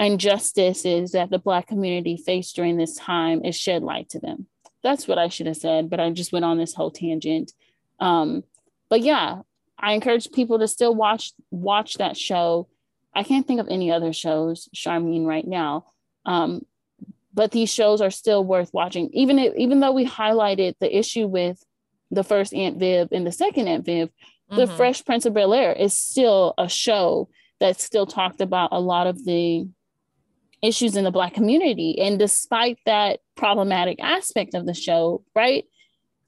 injustices 0.00 1.12
that 1.12 1.30
the 1.30 1.38
Black 1.38 1.66
community 1.66 2.16
faced 2.16 2.56
during 2.56 2.76
this 2.76 2.96
time. 2.96 3.44
It 3.44 3.54
shed 3.54 3.82
light 3.82 4.08
to 4.10 4.20
them 4.20 4.46
that's 4.84 5.08
what 5.08 5.18
I 5.18 5.28
should 5.28 5.46
have 5.46 5.56
said, 5.56 5.90
but 5.90 5.98
I 5.98 6.10
just 6.10 6.32
went 6.32 6.44
on 6.44 6.58
this 6.58 6.74
whole 6.74 6.92
tangent. 6.92 7.52
Um, 7.98 8.44
but 8.88 9.00
yeah, 9.00 9.40
I 9.78 9.94
encourage 9.94 10.30
people 10.30 10.60
to 10.60 10.68
still 10.68 10.94
watch 10.94 11.32
watch 11.50 11.94
that 11.94 12.16
show. 12.16 12.68
I 13.14 13.24
can't 13.24 13.46
think 13.46 13.60
of 13.60 13.68
any 13.68 13.90
other 13.90 14.12
shows, 14.12 14.68
Sharmeen, 14.76 15.24
right 15.26 15.46
now. 15.46 15.86
Um, 16.26 16.64
but 17.32 17.50
these 17.50 17.72
shows 17.72 18.00
are 18.00 18.10
still 18.10 18.44
worth 18.44 18.72
watching, 18.72 19.10
even 19.12 19.38
if, 19.38 19.54
even 19.56 19.80
though 19.80 19.92
we 19.92 20.06
highlighted 20.06 20.74
the 20.78 20.96
issue 20.96 21.26
with 21.26 21.64
the 22.10 22.22
first 22.22 22.54
Aunt 22.54 22.78
Viv 22.78 23.08
and 23.10 23.26
the 23.26 23.32
second 23.32 23.66
Aunt 23.66 23.84
Viv, 23.84 24.08
mm-hmm. 24.08 24.56
the 24.56 24.66
Fresh 24.68 25.04
Prince 25.04 25.26
of 25.26 25.34
Bel 25.34 25.54
Air 25.54 25.72
is 25.72 25.98
still 25.98 26.54
a 26.58 26.68
show 26.68 27.28
that 27.58 27.80
still 27.80 28.06
talked 28.06 28.40
about 28.40 28.70
a 28.72 28.80
lot 28.80 29.06
of 29.06 29.24
the 29.24 29.66
issues 30.64 30.96
in 30.96 31.04
the 31.04 31.10
Black 31.10 31.34
community. 31.34 32.00
And 32.00 32.18
despite 32.18 32.78
that 32.86 33.20
problematic 33.36 33.98
aspect 34.00 34.54
of 34.54 34.64
the 34.64 34.72
show, 34.72 35.22
right, 35.34 35.66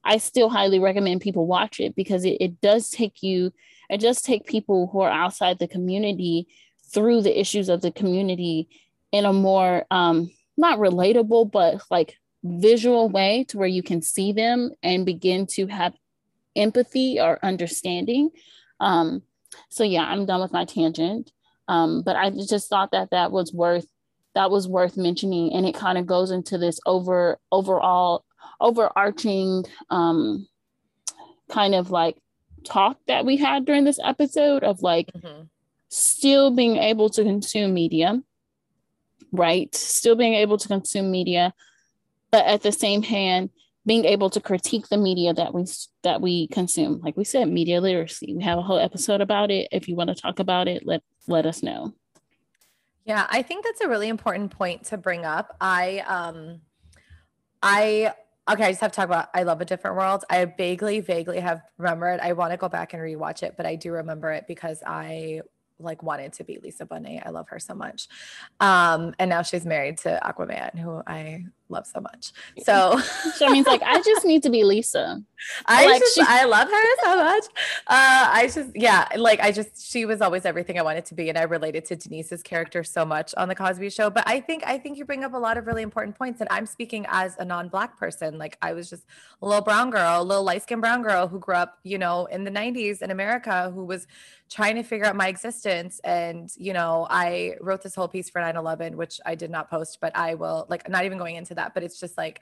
I 0.04 0.18
still 0.18 0.50
highly 0.50 0.78
recommend 0.78 1.22
people 1.22 1.46
watch 1.46 1.80
it 1.80 1.96
because 1.96 2.24
it, 2.24 2.36
it 2.38 2.60
does 2.60 2.90
take 2.90 3.22
you, 3.22 3.52
it 3.88 3.98
does 3.98 4.20
take 4.20 4.46
people 4.46 4.88
who 4.92 5.00
are 5.00 5.10
outside 5.10 5.58
the 5.58 5.66
community 5.66 6.46
through 6.92 7.22
the 7.22 7.40
issues 7.40 7.70
of 7.70 7.80
the 7.80 7.90
community 7.90 8.68
in 9.10 9.24
a 9.24 9.32
more, 9.32 9.86
um, 9.90 10.30
not 10.56 10.78
relatable, 10.78 11.50
but 11.50 11.80
like 11.90 12.16
visual 12.44 13.08
way 13.08 13.44
to 13.48 13.56
where 13.56 13.66
you 13.66 13.82
can 13.82 14.02
see 14.02 14.32
them 14.32 14.70
and 14.82 15.06
begin 15.06 15.46
to 15.46 15.66
have 15.66 15.94
empathy 16.54 17.18
or 17.18 17.38
understanding. 17.42 18.30
Um, 18.80 19.22
so 19.70 19.82
yeah, 19.82 20.04
I'm 20.04 20.26
done 20.26 20.42
with 20.42 20.52
my 20.52 20.66
tangent. 20.66 21.32
Um, 21.68 22.02
but 22.02 22.16
I 22.16 22.30
just 22.30 22.68
thought 22.68 22.92
that 22.92 23.10
that 23.10 23.32
was 23.32 23.52
worth 23.52 23.86
that 24.36 24.50
was 24.50 24.68
worth 24.68 24.96
mentioning 24.96 25.52
and 25.52 25.66
it 25.66 25.74
kind 25.74 25.98
of 25.98 26.06
goes 26.06 26.30
into 26.30 26.58
this 26.58 26.78
over 26.86 27.38
overall 27.50 28.24
overarching 28.60 29.64
um 29.90 30.46
kind 31.48 31.74
of 31.74 31.90
like 31.90 32.16
talk 32.64 32.98
that 33.06 33.24
we 33.24 33.36
had 33.36 33.64
during 33.64 33.84
this 33.84 33.98
episode 34.02 34.64
of 34.64 34.82
like 34.82 35.10
mm-hmm. 35.16 35.42
still 35.88 36.50
being 36.50 36.76
able 36.76 37.08
to 37.08 37.22
consume 37.22 37.72
media, 37.72 38.20
right? 39.32 39.74
Still 39.74 40.16
being 40.16 40.34
able 40.34 40.58
to 40.58 40.68
consume 40.68 41.10
media, 41.10 41.54
but 42.30 42.44
at 42.46 42.62
the 42.62 42.72
same 42.72 43.02
hand, 43.02 43.50
being 43.86 44.04
able 44.04 44.28
to 44.30 44.40
critique 44.40 44.88
the 44.88 44.96
media 44.96 45.32
that 45.32 45.54
we 45.54 45.64
that 46.02 46.20
we 46.20 46.48
consume. 46.48 47.00
Like 47.02 47.16
we 47.16 47.24
said, 47.24 47.48
media 47.48 47.80
literacy. 47.80 48.34
We 48.36 48.42
have 48.42 48.58
a 48.58 48.62
whole 48.62 48.80
episode 48.80 49.20
about 49.20 49.50
it. 49.50 49.68
If 49.70 49.88
you 49.88 49.94
want 49.94 50.08
to 50.08 50.20
talk 50.20 50.40
about 50.40 50.66
it, 50.66 50.84
let 50.84 51.02
let 51.28 51.46
us 51.46 51.62
know. 51.62 51.94
Yeah, 53.06 53.26
I 53.30 53.42
think 53.42 53.64
that's 53.64 53.80
a 53.80 53.88
really 53.88 54.08
important 54.08 54.50
point 54.50 54.84
to 54.86 54.98
bring 54.98 55.24
up. 55.24 55.56
I 55.60 56.00
um 56.00 56.60
I 57.62 58.12
okay, 58.50 58.64
I 58.64 58.70
just 58.70 58.80
have 58.80 58.90
to 58.92 58.96
talk 58.96 59.06
about 59.06 59.28
I 59.32 59.44
love 59.44 59.60
a 59.60 59.64
different 59.64 59.96
world. 59.96 60.24
I 60.28 60.44
vaguely, 60.44 61.00
vaguely 61.00 61.38
have 61.38 61.62
remembered. 61.78 62.18
I 62.20 62.32
want 62.32 62.50
to 62.50 62.56
go 62.56 62.68
back 62.68 62.94
and 62.94 63.02
rewatch 63.02 63.44
it, 63.44 63.54
but 63.56 63.64
I 63.64 63.76
do 63.76 63.92
remember 63.92 64.32
it 64.32 64.46
because 64.48 64.82
I 64.84 65.42
like 65.78 66.02
wanted 66.02 66.32
to 66.34 66.44
be 66.44 66.58
Lisa 66.62 66.84
Bonet. 66.84 67.24
I 67.24 67.30
love 67.30 67.48
her 67.48 67.60
so 67.60 67.74
much. 67.74 68.08
Um, 68.60 69.14
and 69.20 69.30
now 69.30 69.42
she's 69.42 69.64
married 69.64 69.98
to 69.98 70.18
Aquaman, 70.24 70.76
who 70.78 71.02
I 71.06 71.44
love 71.68 71.86
so 71.86 72.00
much. 72.00 72.32
So 72.62 72.98
I 73.40 73.52
mean, 73.52 73.64
like 73.64 73.82
I 73.82 74.00
just 74.02 74.24
need 74.24 74.42
to 74.44 74.50
be 74.50 74.64
Lisa. 74.64 75.22
I 75.66 75.86
like, 75.86 76.00
just 76.00 76.14
she- 76.14 76.24
I 76.26 76.44
love 76.44 76.68
her 76.68 76.96
so 77.04 77.16
much. 77.16 77.44
Uh, 77.86 78.28
I 78.32 78.50
just 78.52 78.70
yeah, 78.74 79.08
like 79.16 79.40
I 79.40 79.52
just 79.52 79.90
she 79.90 80.04
was 80.04 80.20
always 80.20 80.44
everything 80.44 80.78
I 80.78 80.82
wanted 80.82 81.04
to 81.06 81.14
be, 81.14 81.28
and 81.28 81.36
I 81.36 81.42
related 81.42 81.84
to 81.86 81.96
Denise's 81.96 82.42
character 82.42 82.82
so 82.82 83.04
much 83.04 83.34
on 83.36 83.48
the 83.48 83.54
Cosby 83.54 83.90
Show. 83.90 84.10
But 84.10 84.24
I 84.26 84.40
think 84.40 84.64
I 84.66 84.78
think 84.78 84.98
you 84.98 85.04
bring 85.04 85.24
up 85.24 85.34
a 85.34 85.38
lot 85.38 85.58
of 85.58 85.66
really 85.66 85.82
important 85.82 86.16
points, 86.16 86.40
and 86.40 86.48
I'm 86.50 86.66
speaking 86.66 87.06
as 87.08 87.36
a 87.38 87.44
non-black 87.44 87.98
person. 87.98 88.38
Like 88.38 88.56
I 88.62 88.72
was 88.72 88.88
just 88.88 89.04
a 89.42 89.46
little 89.46 89.62
brown 89.62 89.90
girl, 89.90 90.22
a 90.22 90.24
little 90.24 90.44
light-skinned 90.44 90.80
brown 90.80 91.02
girl 91.02 91.28
who 91.28 91.38
grew 91.38 91.54
up, 91.54 91.78
you 91.82 91.98
know, 91.98 92.26
in 92.26 92.44
the 92.44 92.50
'90s 92.50 93.02
in 93.02 93.10
America, 93.10 93.70
who 93.74 93.84
was 93.84 94.06
trying 94.48 94.76
to 94.76 94.82
figure 94.82 95.06
out 95.06 95.16
my 95.16 95.28
existence. 95.28 96.00
And 96.04 96.50
you 96.56 96.72
know, 96.72 97.06
I 97.10 97.56
wrote 97.60 97.82
this 97.82 97.94
whole 97.94 98.08
piece 98.08 98.30
for 98.30 98.40
9/11, 98.40 98.94
which 98.94 99.20
I 99.26 99.34
did 99.34 99.50
not 99.50 99.68
post, 99.68 99.98
but 100.00 100.16
I 100.16 100.34
will 100.34 100.66
like 100.68 100.88
not 100.88 101.04
even 101.04 101.18
going 101.18 101.36
into 101.36 101.54
that, 101.56 101.74
but 101.74 101.82
it's 101.82 102.00
just 102.00 102.16
like 102.16 102.40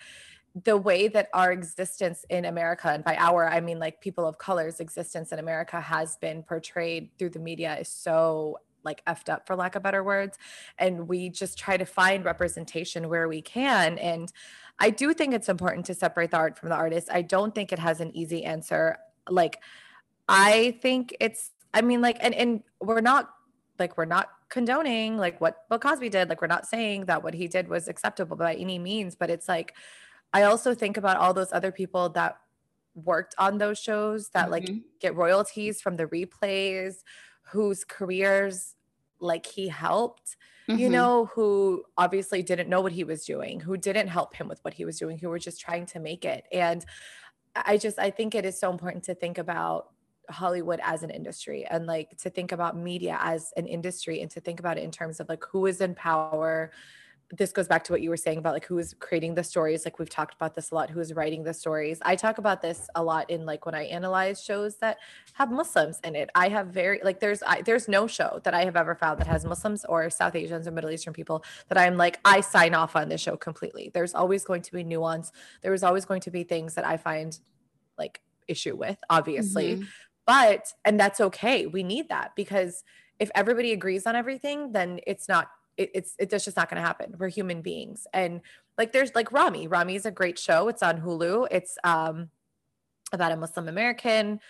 the 0.64 0.77
way 0.77 1.09
that 1.09 1.29
our 1.35 1.50
existence 1.50 2.24
in 2.31 2.44
America, 2.44 2.88
and 2.88 3.03
by 3.03 3.16
our, 3.16 3.48
I 3.48 3.61
mean 3.61 3.79
like 3.79 4.00
people 4.00 4.27
of 4.27 4.38
color's 4.38 4.79
existence 4.79 5.33
in 5.33 5.38
America 5.38 5.81
has 5.81 6.16
been 6.16 6.42
portrayed 6.44 7.11
through 7.18 7.31
the 7.31 7.40
media 7.40 7.77
is 7.79 7.88
so 7.88 8.59
like 8.85 9.05
effed 9.07 9.29
up 9.29 9.46
for 9.46 9.57
lack 9.57 9.74
of 9.74 9.83
better 9.83 10.05
words. 10.05 10.38
And 10.79 11.09
we 11.09 11.31
just 11.31 11.59
try 11.59 11.77
to 11.77 11.85
find 11.85 12.24
representation 12.24 13.09
where 13.09 13.27
we 13.29 13.42
can. 13.42 13.98
And 13.98 14.33
I 14.79 14.90
do 14.90 15.14
think 15.14 15.35
it's 15.35 15.48
important 15.48 15.87
to 15.87 15.94
separate 15.94 16.31
the 16.31 16.37
art 16.37 16.59
from 16.59 16.68
the 16.68 16.74
artist. 16.74 17.09
I 17.11 17.22
don't 17.22 17.55
think 17.55 17.72
it 17.72 17.79
has 17.79 18.00
an 18.00 18.14
easy 18.14 18.44
answer. 18.44 18.98
Like, 19.29 19.61
I 20.29 20.79
think 20.83 21.16
it's, 21.20 21.50
I 21.72 21.81
mean, 21.81 22.00
like, 22.00 22.18
and, 22.20 22.35
and 22.35 22.62
we're 22.81 23.00
not 23.00 23.31
like, 23.79 23.96
we're 23.96 24.05
not 24.05 24.29
condoning 24.55 25.17
like 25.17 25.40
what 25.40 25.69
Bill 25.69 25.81
Cosby 25.81 26.09
did. 26.09 26.29
Like 26.29 26.40
we're 26.40 26.47
not 26.47 26.64
saying 26.64 27.07
that 27.07 27.25
what 27.25 27.35
he 27.35 27.49
did 27.49 27.67
was 27.67 27.88
acceptable 27.88 28.37
by 28.37 28.55
any 28.55 28.79
means, 28.79 29.17
but 29.17 29.29
it's 29.29 29.49
like 29.49 29.75
I 30.33 30.45
also 30.45 30.75
think 30.75 30.97
about 30.97 31.17
all 31.17 31.35
those 31.35 31.53
other 31.53 31.73
people 31.73 32.09
that 32.11 32.37
worked 32.95 33.35
on 33.37 33.59
those 33.59 33.81
shows 33.81 34.29
that 34.29 34.45
mm-hmm. 34.45 34.53
like 34.53 34.71
get 35.01 35.17
royalties 35.17 35.83
from 35.83 35.97
the 35.97 36.07
replays, 36.07 37.03
whose 37.43 37.83
careers 37.83 38.77
like 39.19 39.45
he 39.45 39.69
helped. 39.69 40.37
Mm-hmm. 40.67 40.81
you 40.81 40.88
know, 40.88 41.27
who 41.35 41.85
obviously 41.99 42.43
didn't 42.43 42.71
know 42.71 42.81
what 42.81 42.93
he 42.93 43.05
was 43.05 43.27
doing, 43.27 43.61
who 43.61 43.77
didn't 43.77 44.09
help 44.09 44.35
him 44.35 44.49
with 44.49 44.64
what 44.64 44.73
he 44.73 44.87
was 44.87 44.99
doing, 44.99 45.19
who 45.19 45.29
were 45.29 45.38
just 45.38 45.61
trying 45.61 45.85
to 45.85 46.01
make 46.01 46.25
it. 46.25 46.45
And 46.51 46.83
I 47.55 47.77
just, 47.77 47.99
I 47.99 48.09
think 48.11 48.35
it 48.35 48.47
is 48.47 48.59
so 48.59 48.71
important 48.71 49.05
to 49.05 49.14
think 49.14 49.37
about 49.37 49.90
Hollywood 50.31 50.81
as 50.83 51.03
an 51.03 51.11
industry 51.11 51.67
and 51.67 51.87
like 51.87 52.17
to 52.19 52.31
think 52.31 52.53
about 52.53 52.77
media 52.77 53.19
as 53.21 53.53
an 53.57 53.67
industry 53.67 54.21
and 54.21 54.31
to 54.31 54.41
think 54.41 54.61
about 54.61 54.79
it 54.79 54.85
in 54.85 54.91
terms 54.91 55.21
of 55.21 55.29
like 55.29 55.45
who 55.45 55.67
is 55.67 55.81
in 55.81 55.95
power. 55.95 56.71
This 57.31 57.53
goes 57.53 57.67
back 57.67 57.83
to 57.85 57.93
what 57.93 58.03
you 58.03 58.11
were 58.11 58.17
saying 58.17 58.39
about 58.39 58.53
like 58.53 58.67
who 58.67 58.79
is 58.79 58.95
creating 58.99 59.35
the 59.35 59.43
stories. 59.43 59.85
Like 59.85 59.99
we've 59.99 60.11
talked 60.11 60.35
about 60.35 60.55
this 60.55 60.71
a 60.71 60.75
lot. 60.75 60.91
Who 60.91 61.01
is 61.01 61.15
writing 61.15 61.43
the 61.43 61.55
stories? 61.55 61.99
I 62.03 62.17
talk 62.17 62.39
about 62.39 62.61
this 62.61 62.89
a 62.95 63.03
lot 63.03 63.29
in 63.31 63.45
like 63.47 63.67
when 63.67 63.75
I 63.75 63.85
analyze 63.85 64.43
shows 64.43 64.77
that 64.77 64.99
have 65.33 65.51
Muslims 65.51 66.01
in 66.05 66.15
it. 66.15 66.31
I 66.35 66.49
have 66.51 66.69
very 66.69 67.01
like 67.03 67.21
there's 67.21 67.43
I, 67.43 67.63
there's 67.63 67.89
no 67.89 68.07
show 68.07 68.41
that 68.45 68.55
I 68.55 68.65
have 68.65 68.77
ever 68.77 68.95
found 68.95 69.21
that 69.21 69.27
has 69.27 69.45
Muslims 69.45 69.85
or 69.87 70.09
South 70.11 70.37
Asians 70.37 70.69
or 70.69 70.71
Middle 70.71 70.91
Eastern 70.91 71.15
people 71.15 71.45
that 71.69 71.79
I'm 71.79 71.97
like 71.97 72.21
I 72.25 72.41
sign 72.41 72.75
off 72.75 72.95
on 72.95 73.09
this 73.09 73.23
show 73.23 73.37
completely. 73.37 73.91
There's 73.93 74.15
always 74.15 74.45
going 74.45 74.63
to 74.63 74.73
be 74.73 74.85
nuance. 74.85 75.33
There 75.63 75.75
is 75.75 75.83
always 75.83 76.05
going 76.05 76.21
to 76.23 76.31
be 76.31 76.45
things 76.45 76.75
that 76.75 76.87
I 76.87 76.99
find 76.99 77.39
like 77.99 78.21
issue 78.49 78.77
with 78.77 78.99
obviously 79.09 79.77
mm-hmm. 79.77 79.85
But, 80.27 80.73
and 80.85 80.99
that's 80.99 81.21
okay. 81.21 81.67
We 81.67 81.83
need 81.83 82.09
that 82.09 82.33
because 82.35 82.83
if 83.19 83.31
everybody 83.35 83.73
agrees 83.73 84.07
on 84.07 84.17
everything, 84.17 84.73
then 84.73 85.01
it's 85.07 85.29
not, 85.29 85.49
it, 85.77 85.91
it's, 85.95 86.15
it's 86.19 86.45
just 86.45 86.57
not 86.57 86.71
going 86.71 86.81
to 86.81 86.87
happen. 86.87 87.15
We're 87.19 87.29
human 87.29 87.63
beings. 87.63 88.07
And 88.13 88.41
like, 88.79 88.93
there's 88.93 89.15
like 89.15 89.33
Ramy. 89.33 89.67
Ramy 89.69 89.97
is 89.97 90.07
a 90.07 90.11
great 90.11 90.39
show. 90.39 90.69
It's 90.69 90.83
on 90.83 91.01
Hulu. 91.01 91.49
It's 91.51 91.77
um, 91.85 92.31
about 93.13 93.33
a 93.33 93.37
Muslim 93.37 93.69
American. 93.69 94.41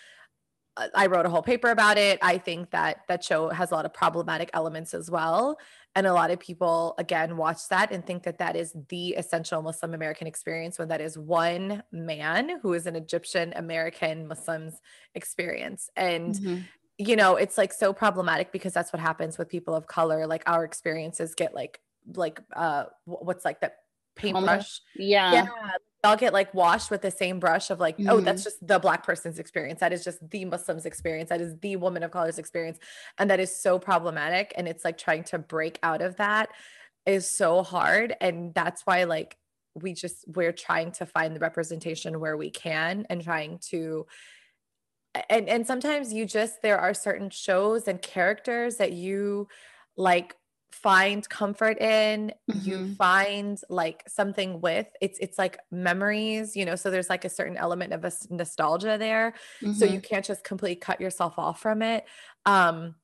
Uh, 0.76 0.88
I 0.94 1.06
wrote 1.06 1.26
a 1.26 1.28
whole 1.28 1.42
paper 1.42 1.70
about 1.70 1.98
it. 1.98 2.18
I 2.22 2.38
think 2.38 2.70
that 2.70 3.00
that 3.08 3.22
show 3.22 3.48
has 3.48 3.70
a 3.70 3.74
lot 3.74 3.84
of 3.84 3.94
problematic 3.94 4.50
elements 4.54 4.94
as 4.94 5.10
well. 5.10 5.58
And 5.94 6.06
a 6.06 6.12
lot 6.12 6.30
of 6.30 6.40
people, 6.40 6.94
again, 6.98 7.36
watch 7.36 7.68
that 7.68 7.92
and 7.92 8.04
think 8.04 8.24
that 8.24 8.38
that 8.38 8.56
is 8.56 8.74
the 8.88 9.10
essential 9.10 9.62
Muslim 9.62 9.94
American 9.94 10.26
experience 10.26 10.78
when 10.78 10.88
that 10.88 11.00
is 11.00 11.16
one 11.16 11.84
man 11.92 12.58
who 12.62 12.72
is 12.72 12.86
an 12.86 12.96
Egyptian 12.96 13.52
American 13.54 14.26
Muslim's 14.26 14.80
experience. 15.14 15.88
And, 15.96 16.34
mm-hmm. 16.34 16.62
you 16.98 17.14
know, 17.14 17.36
it's 17.36 17.56
like 17.56 17.72
so 17.72 17.92
problematic 17.92 18.50
because 18.50 18.72
that's 18.72 18.92
what 18.92 19.00
happens 19.00 19.38
with 19.38 19.48
people 19.48 19.74
of 19.74 19.86
color. 19.86 20.26
Like 20.26 20.42
our 20.46 20.64
experiences 20.64 21.36
get 21.36 21.54
like, 21.54 21.78
like, 22.16 22.40
uh, 22.54 22.86
what's 23.04 23.44
like 23.44 23.60
that 23.60 23.76
paintbrush? 24.16 24.80
Yeah. 24.96 25.32
Yeah 25.32 25.46
all 26.04 26.16
get 26.16 26.32
like 26.32 26.52
washed 26.54 26.90
with 26.90 27.02
the 27.02 27.10
same 27.10 27.40
brush 27.40 27.70
of 27.70 27.80
like, 27.80 27.96
mm-hmm. 27.96 28.10
oh, 28.10 28.20
that's 28.20 28.42
mm-hmm. 28.42 28.44
just 28.44 28.66
the 28.66 28.78
black 28.78 29.04
person's 29.04 29.38
experience. 29.38 29.80
That 29.80 29.92
is 29.92 30.04
just 30.04 30.18
the 30.30 30.44
Muslim's 30.44 30.86
experience. 30.86 31.30
That 31.30 31.40
is 31.40 31.58
the 31.60 31.76
woman 31.76 32.02
of 32.02 32.10
color's 32.10 32.38
experience. 32.38 32.78
And 33.18 33.30
that 33.30 33.40
is 33.40 33.54
so 33.54 33.78
problematic. 33.78 34.52
And 34.56 34.68
it's 34.68 34.84
like 34.84 34.98
trying 34.98 35.24
to 35.24 35.38
break 35.38 35.78
out 35.82 36.02
of 36.02 36.16
that 36.16 36.50
is 37.06 37.30
so 37.30 37.62
hard. 37.62 38.14
And 38.20 38.54
that's 38.54 38.82
why 38.84 39.04
like 39.04 39.36
we 39.74 39.92
just 39.92 40.24
we're 40.28 40.52
trying 40.52 40.92
to 40.92 41.06
find 41.06 41.34
the 41.34 41.40
representation 41.40 42.20
where 42.20 42.36
we 42.36 42.50
can 42.50 43.06
and 43.10 43.22
trying 43.22 43.58
to 43.70 44.06
and 45.28 45.48
and 45.48 45.66
sometimes 45.66 46.12
you 46.12 46.26
just 46.26 46.62
there 46.62 46.78
are 46.78 46.94
certain 46.94 47.30
shows 47.30 47.88
and 47.88 48.00
characters 48.00 48.76
that 48.76 48.92
you 48.92 49.48
like 49.96 50.36
find 50.74 51.28
comfort 51.28 51.80
in 51.80 52.32
mm-hmm. 52.50 52.68
you 52.68 52.94
find 52.96 53.60
like 53.68 54.02
something 54.08 54.60
with 54.60 54.88
it's 55.00 55.18
it's 55.20 55.38
like 55.38 55.58
memories 55.70 56.56
you 56.56 56.64
know 56.64 56.74
so 56.74 56.90
there's 56.90 57.08
like 57.08 57.24
a 57.24 57.28
certain 57.28 57.56
element 57.56 57.92
of 57.92 58.04
a 58.04 58.12
nostalgia 58.28 58.96
there 58.98 59.34
mm-hmm. 59.62 59.72
so 59.72 59.84
you 59.84 59.92
mm-hmm. 59.92 60.00
can't 60.00 60.24
just 60.24 60.42
completely 60.42 60.76
cut 60.76 61.00
yourself 61.00 61.38
off 61.38 61.60
from 61.60 61.80
it 61.80 62.04
um 62.44 62.94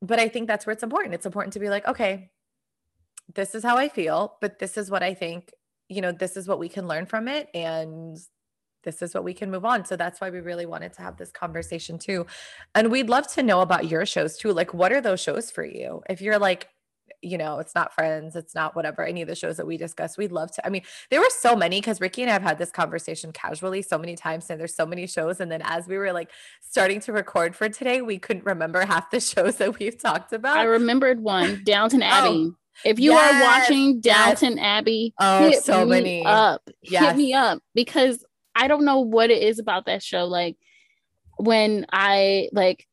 but 0.00 0.20
i 0.20 0.28
think 0.28 0.46
that's 0.46 0.66
where 0.66 0.72
it's 0.72 0.84
important 0.84 1.14
it's 1.14 1.26
important 1.26 1.52
to 1.52 1.58
be 1.58 1.68
like 1.68 1.86
okay 1.88 2.30
this 3.34 3.54
is 3.54 3.62
how 3.64 3.76
i 3.76 3.88
feel 3.88 4.36
but 4.40 4.58
this 4.58 4.78
is 4.78 4.90
what 4.90 5.02
i 5.02 5.12
think 5.12 5.52
you 5.88 6.00
know 6.00 6.12
this 6.12 6.36
is 6.36 6.46
what 6.46 6.60
we 6.60 6.68
can 6.68 6.86
learn 6.86 7.06
from 7.06 7.26
it 7.26 7.48
and 7.54 8.18
this 8.86 9.02
is 9.02 9.12
what 9.12 9.24
we 9.24 9.34
can 9.34 9.50
move 9.50 9.66
on. 9.66 9.84
So 9.84 9.96
that's 9.96 10.20
why 10.20 10.30
we 10.30 10.38
really 10.38 10.64
wanted 10.64 10.94
to 10.94 11.02
have 11.02 11.18
this 11.18 11.32
conversation 11.32 11.98
too. 11.98 12.24
And 12.74 12.90
we'd 12.90 13.10
love 13.10 13.26
to 13.34 13.42
know 13.42 13.60
about 13.60 13.90
your 13.90 14.06
shows 14.06 14.38
too. 14.38 14.52
Like, 14.52 14.72
what 14.72 14.92
are 14.92 15.02
those 15.02 15.20
shows 15.20 15.50
for 15.50 15.64
you? 15.64 16.02
If 16.08 16.22
you're 16.22 16.38
like, 16.38 16.68
you 17.26 17.36
know, 17.36 17.58
it's 17.58 17.74
not 17.74 17.92
friends, 17.92 18.36
it's 18.36 18.54
not 18.54 18.76
whatever, 18.76 19.04
any 19.04 19.20
of 19.22 19.28
the 19.28 19.34
shows 19.34 19.56
that 19.56 19.66
we 19.66 19.76
discussed. 19.76 20.16
We'd 20.16 20.32
love 20.32 20.52
to. 20.52 20.66
I 20.66 20.70
mean, 20.70 20.82
there 21.10 21.20
were 21.20 21.30
so 21.30 21.56
many 21.56 21.80
because 21.80 22.00
Rikki 22.00 22.22
and 22.22 22.30
I 22.30 22.34
have 22.34 22.42
had 22.42 22.58
this 22.58 22.70
conversation 22.70 23.32
casually 23.32 23.82
so 23.82 23.98
many 23.98 24.14
times, 24.14 24.48
and 24.48 24.60
there's 24.60 24.74
so 24.74 24.86
many 24.86 25.06
shows. 25.06 25.40
And 25.40 25.50
then 25.50 25.60
as 25.64 25.88
we 25.88 25.98
were 25.98 26.12
like 26.12 26.30
starting 26.60 27.00
to 27.00 27.12
record 27.12 27.56
for 27.56 27.68
today, 27.68 28.00
we 28.00 28.18
couldn't 28.18 28.44
remember 28.44 28.86
half 28.86 29.10
the 29.10 29.20
shows 29.20 29.56
that 29.56 29.78
we've 29.78 29.98
talked 29.98 30.32
about. 30.32 30.56
I 30.56 30.64
remembered 30.64 31.20
one, 31.20 31.62
Downton 31.64 32.02
oh, 32.04 32.06
Abbey. 32.06 32.50
Oh, 32.52 32.56
if 32.84 33.00
you 33.00 33.12
yes, 33.12 33.34
are 33.34 33.40
watching 33.42 34.00
Downton 34.00 34.56
yes. 34.56 34.64
Abbey, 34.64 35.14
oh, 35.18 35.50
hit 35.50 35.64
so 35.64 35.84
me 35.84 35.90
many 35.90 36.24
up, 36.24 36.68
yes. 36.82 37.04
hit 37.04 37.16
me 37.16 37.32
up 37.32 37.62
because 37.74 38.24
I 38.54 38.68
don't 38.68 38.84
know 38.84 39.00
what 39.00 39.30
it 39.30 39.42
is 39.42 39.58
about 39.58 39.86
that 39.86 40.02
show. 40.02 40.26
Like 40.26 40.56
when 41.38 41.86
I 41.92 42.48
like, 42.52 42.86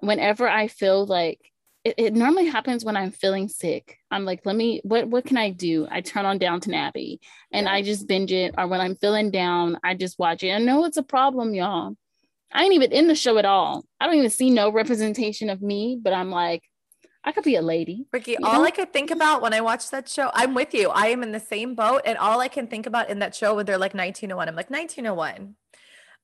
whenever 0.00 0.48
I 0.48 0.68
feel 0.68 1.06
like 1.06 1.40
it, 1.84 1.94
it, 1.96 2.14
normally 2.14 2.46
happens 2.46 2.84
when 2.84 2.96
I'm 2.96 3.10
feeling 3.10 3.48
sick. 3.48 3.98
I'm 4.10 4.24
like, 4.24 4.40
let 4.44 4.54
me, 4.54 4.80
what, 4.84 5.08
what 5.08 5.24
can 5.24 5.36
I 5.36 5.50
do? 5.50 5.88
I 5.90 6.02
turn 6.02 6.26
on 6.26 6.38
Downton 6.38 6.74
Abbey 6.74 7.20
and 7.52 7.66
yeah. 7.66 7.72
I 7.72 7.82
just 7.82 8.06
binge 8.06 8.32
it. 8.32 8.54
Or 8.58 8.66
when 8.66 8.80
I'm 8.80 8.96
feeling 8.96 9.30
down, 9.30 9.78
I 9.82 9.94
just 9.94 10.18
watch 10.18 10.42
it. 10.42 10.52
I 10.52 10.58
know 10.58 10.84
it's 10.84 10.98
a 10.98 11.02
problem, 11.02 11.54
y'all. 11.54 11.96
I 12.52 12.64
ain't 12.64 12.74
even 12.74 12.92
in 12.92 13.06
the 13.06 13.14
show 13.14 13.38
at 13.38 13.44
all. 13.44 13.84
I 13.98 14.06
don't 14.06 14.16
even 14.16 14.30
see 14.30 14.50
no 14.50 14.70
representation 14.70 15.48
of 15.48 15.62
me, 15.62 15.98
but 16.00 16.12
I'm 16.12 16.30
like, 16.30 16.64
I 17.22 17.32
could 17.32 17.44
be 17.44 17.56
a 17.56 17.62
lady. 17.62 18.06
Rikki, 18.12 18.36
all 18.38 18.60
know? 18.60 18.64
I 18.64 18.70
could 18.70 18.92
think 18.92 19.10
about 19.10 19.42
when 19.42 19.54
I 19.54 19.60
watch 19.60 19.90
that 19.90 20.08
show, 20.08 20.30
I'm 20.34 20.54
with 20.54 20.74
you. 20.74 20.90
I 20.90 21.08
am 21.08 21.22
in 21.22 21.32
the 21.32 21.40
same 21.40 21.74
boat. 21.74 22.02
And 22.04 22.18
all 22.18 22.40
I 22.40 22.48
can 22.48 22.66
think 22.66 22.86
about 22.86 23.10
in 23.10 23.20
that 23.20 23.34
show 23.34 23.54
when 23.54 23.66
they're 23.66 23.78
like 23.78 23.94
1901, 23.94 24.48
I'm 24.48 24.56
like 24.56 24.70
1901. 24.70 25.54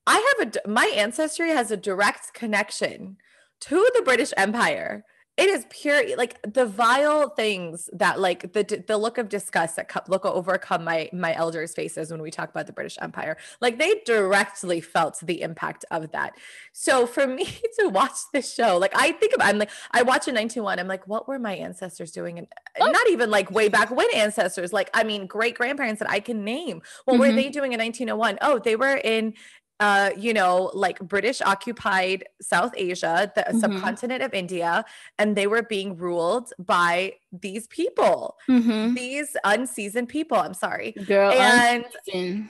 I 0.06 0.34
have 0.38 0.48
a, 0.48 0.68
my 0.68 0.90
ancestry 0.94 1.50
has 1.50 1.70
a 1.70 1.76
direct 1.76 2.32
connection 2.32 3.16
to 3.60 3.90
the 3.94 4.02
British 4.02 4.32
Empire 4.36 5.04
it 5.36 5.50
is 5.50 5.66
pure 5.68 6.16
like 6.16 6.40
the 6.50 6.64
vile 6.64 7.28
things 7.28 7.90
that 7.92 8.18
like 8.18 8.52
the 8.54 8.84
the 8.86 8.96
look 8.96 9.18
of 9.18 9.28
disgust 9.28 9.76
that 9.76 9.88
co- 9.88 10.00
look 10.08 10.24
overcome 10.24 10.82
my 10.82 11.10
my 11.12 11.34
elders 11.34 11.74
faces 11.74 12.10
when 12.10 12.22
we 12.22 12.30
talk 12.30 12.48
about 12.48 12.66
the 12.66 12.72
british 12.72 12.96
empire. 13.00 13.36
Like 13.60 13.78
they 13.78 14.00
directly 14.06 14.80
felt 14.80 15.18
the 15.22 15.42
impact 15.42 15.84
of 15.90 16.10
that. 16.12 16.36
So 16.72 17.06
for 17.06 17.26
me 17.26 17.44
to 17.80 17.88
watch 17.88 18.16
this 18.32 18.52
show 18.52 18.78
like 18.78 18.92
i 18.94 19.12
think 19.12 19.34
about 19.34 19.48
i'm 19.48 19.58
like 19.58 19.70
i 19.92 20.02
watch 20.02 20.26
a 20.26 20.30
921 20.30 20.78
i'm 20.78 20.88
like 20.88 21.06
what 21.06 21.28
were 21.28 21.38
my 21.38 21.54
ancestors 21.54 22.12
doing? 22.12 22.38
And 22.38 22.48
oh. 22.80 22.90
not 22.90 23.08
even 23.10 23.30
like 23.30 23.50
way 23.50 23.68
back 23.68 23.90
when 23.90 24.06
ancestors 24.14 24.72
like 24.72 24.90
i 24.94 25.04
mean 25.04 25.26
great 25.26 25.56
grandparents 25.56 25.98
that 25.98 26.10
i 26.10 26.20
can 26.20 26.44
name. 26.44 26.80
What 27.04 27.14
mm-hmm. 27.14 27.20
were 27.20 27.32
they 27.32 27.50
doing 27.50 27.72
in 27.72 27.80
1901 27.80 28.38
oh 28.40 28.58
they 28.58 28.76
were 28.76 28.96
in 28.96 29.34
uh, 29.80 30.10
you 30.16 30.32
know, 30.32 30.70
like 30.74 30.98
British 31.00 31.42
occupied 31.42 32.24
South 32.40 32.72
Asia, 32.76 33.30
the 33.34 33.42
mm-hmm. 33.42 33.58
subcontinent 33.58 34.22
of 34.22 34.32
India, 34.32 34.84
and 35.18 35.36
they 35.36 35.46
were 35.46 35.62
being 35.62 35.96
ruled 35.96 36.52
by 36.58 37.14
these 37.32 37.66
people, 37.66 38.36
mm-hmm. 38.48 38.94
these 38.94 39.36
unseasoned 39.44 40.08
people. 40.08 40.38
I'm 40.38 40.54
sorry, 40.54 40.92
girl, 40.92 41.32
and 41.32 41.84
unseasoned. 41.84 42.48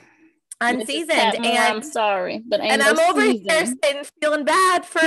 unseasoned 0.61 1.45
and 1.45 1.47
I'm 1.47 1.83
sorry, 1.83 2.43
but 2.47 2.61
and 2.61 2.83
I'm 2.83 2.99
over 3.01 3.23
here 3.23 3.73
feeling 4.21 4.45
bad 4.45 4.85
for 4.85 5.01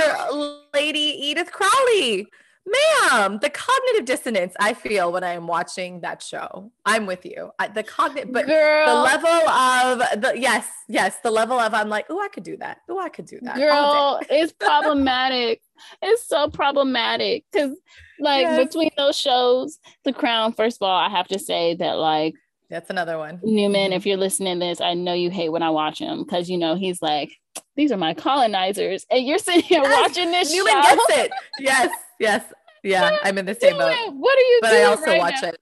Lady 0.74 0.98
Edith 1.00 1.50
Crawley 1.52 2.26
ma'am 2.66 3.38
the 3.40 3.50
cognitive 3.50 4.04
dissonance 4.04 4.54
i 4.60 4.72
feel 4.72 5.10
when 5.10 5.24
i 5.24 5.32
am 5.32 5.46
watching 5.46 6.00
that 6.00 6.22
show 6.22 6.70
i'm 6.84 7.06
with 7.06 7.24
you 7.24 7.50
I, 7.58 7.68
the 7.68 7.82
cognitive 7.82 8.32
but 8.32 8.46
girl. 8.46 8.86
the 8.86 9.02
level 9.02 9.28
of 9.28 10.20
the 10.20 10.38
yes 10.38 10.68
yes 10.88 11.16
the 11.22 11.30
level 11.30 11.58
of 11.58 11.74
i'm 11.74 11.88
like 11.88 12.06
oh 12.10 12.20
i 12.20 12.28
could 12.28 12.44
do 12.44 12.56
that 12.58 12.78
oh 12.88 13.00
i 13.00 13.08
could 13.08 13.26
do 13.26 13.38
that 13.42 13.56
girl 13.56 14.20
it's 14.28 14.52
problematic 14.52 15.62
it's 16.02 16.26
so 16.26 16.48
problematic 16.48 17.44
because 17.50 17.76
like 18.20 18.42
yes. 18.42 18.66
between 18.66 18.90
those 18.96 19.18
shows 19.18 19.78
the 20.04 20.12
crown 20.12 20.52
first 20.52 20.76
of 20.80 20.86
all 20.86 20.96
i 20.96 21.08
have 21.08 21.28
to 21.28 21.38
say 21.38 21.74
that 21.74 21.94
like 21.94 22.34
that's 22.70 22.88
another 22.88 23.18
one. 23.18 23.40
Newman, 23.42 23.92
if 23.92 24.06
you're 24.06 24.16
listening 24.16 24.60
to 24.60 24.66
this, 24.66 24.80
I 24.80 24.94
know 24.94 25.12
you 25.12 25.28
hate 25.28 25.48
when 25.48 25.62
I 25.62 25.70
watch 25.70 25.98
him 25.98 26.22
because 26.22 26.48
you 26.48 26.56
know 26.56 26.76
he's 26.76 27.02
like, 27.02 27.32
these 27.74 27.90
are 27.90 27.96
my 27.96 28.14
colonizers. 28.14 29.04
And 29.10 29.26
you're 29.26 29.38
sitting 29.38 29.62
here 29.62 29.82
yes. 29.82 30.08
watching 30.08 30.30
this 30.30 30.52
Newman 30.54 30.74
show. 30.74 30.94
gets 30.94 31.18
it. 31.18 31.32
Yes, 31.58 31.90
yes. 32.20 32.44
Yeah, 32.82 33.18
I'm 33.22 33.36
in 33.36 33.46
the 33.46 33.54
same 33.54 33.76
boat. 33.76 33.94
What 34.14 34.38
are 34.38 34.40
you 34.40 34.58
but 34.62 34.70
doing? 34.70 34.82
I 34.82 34.84
also 34.84 35.06
right 35.06 35.18
watch 35.18 35.42
now? 35.42 35.48
it. 35.48 35.60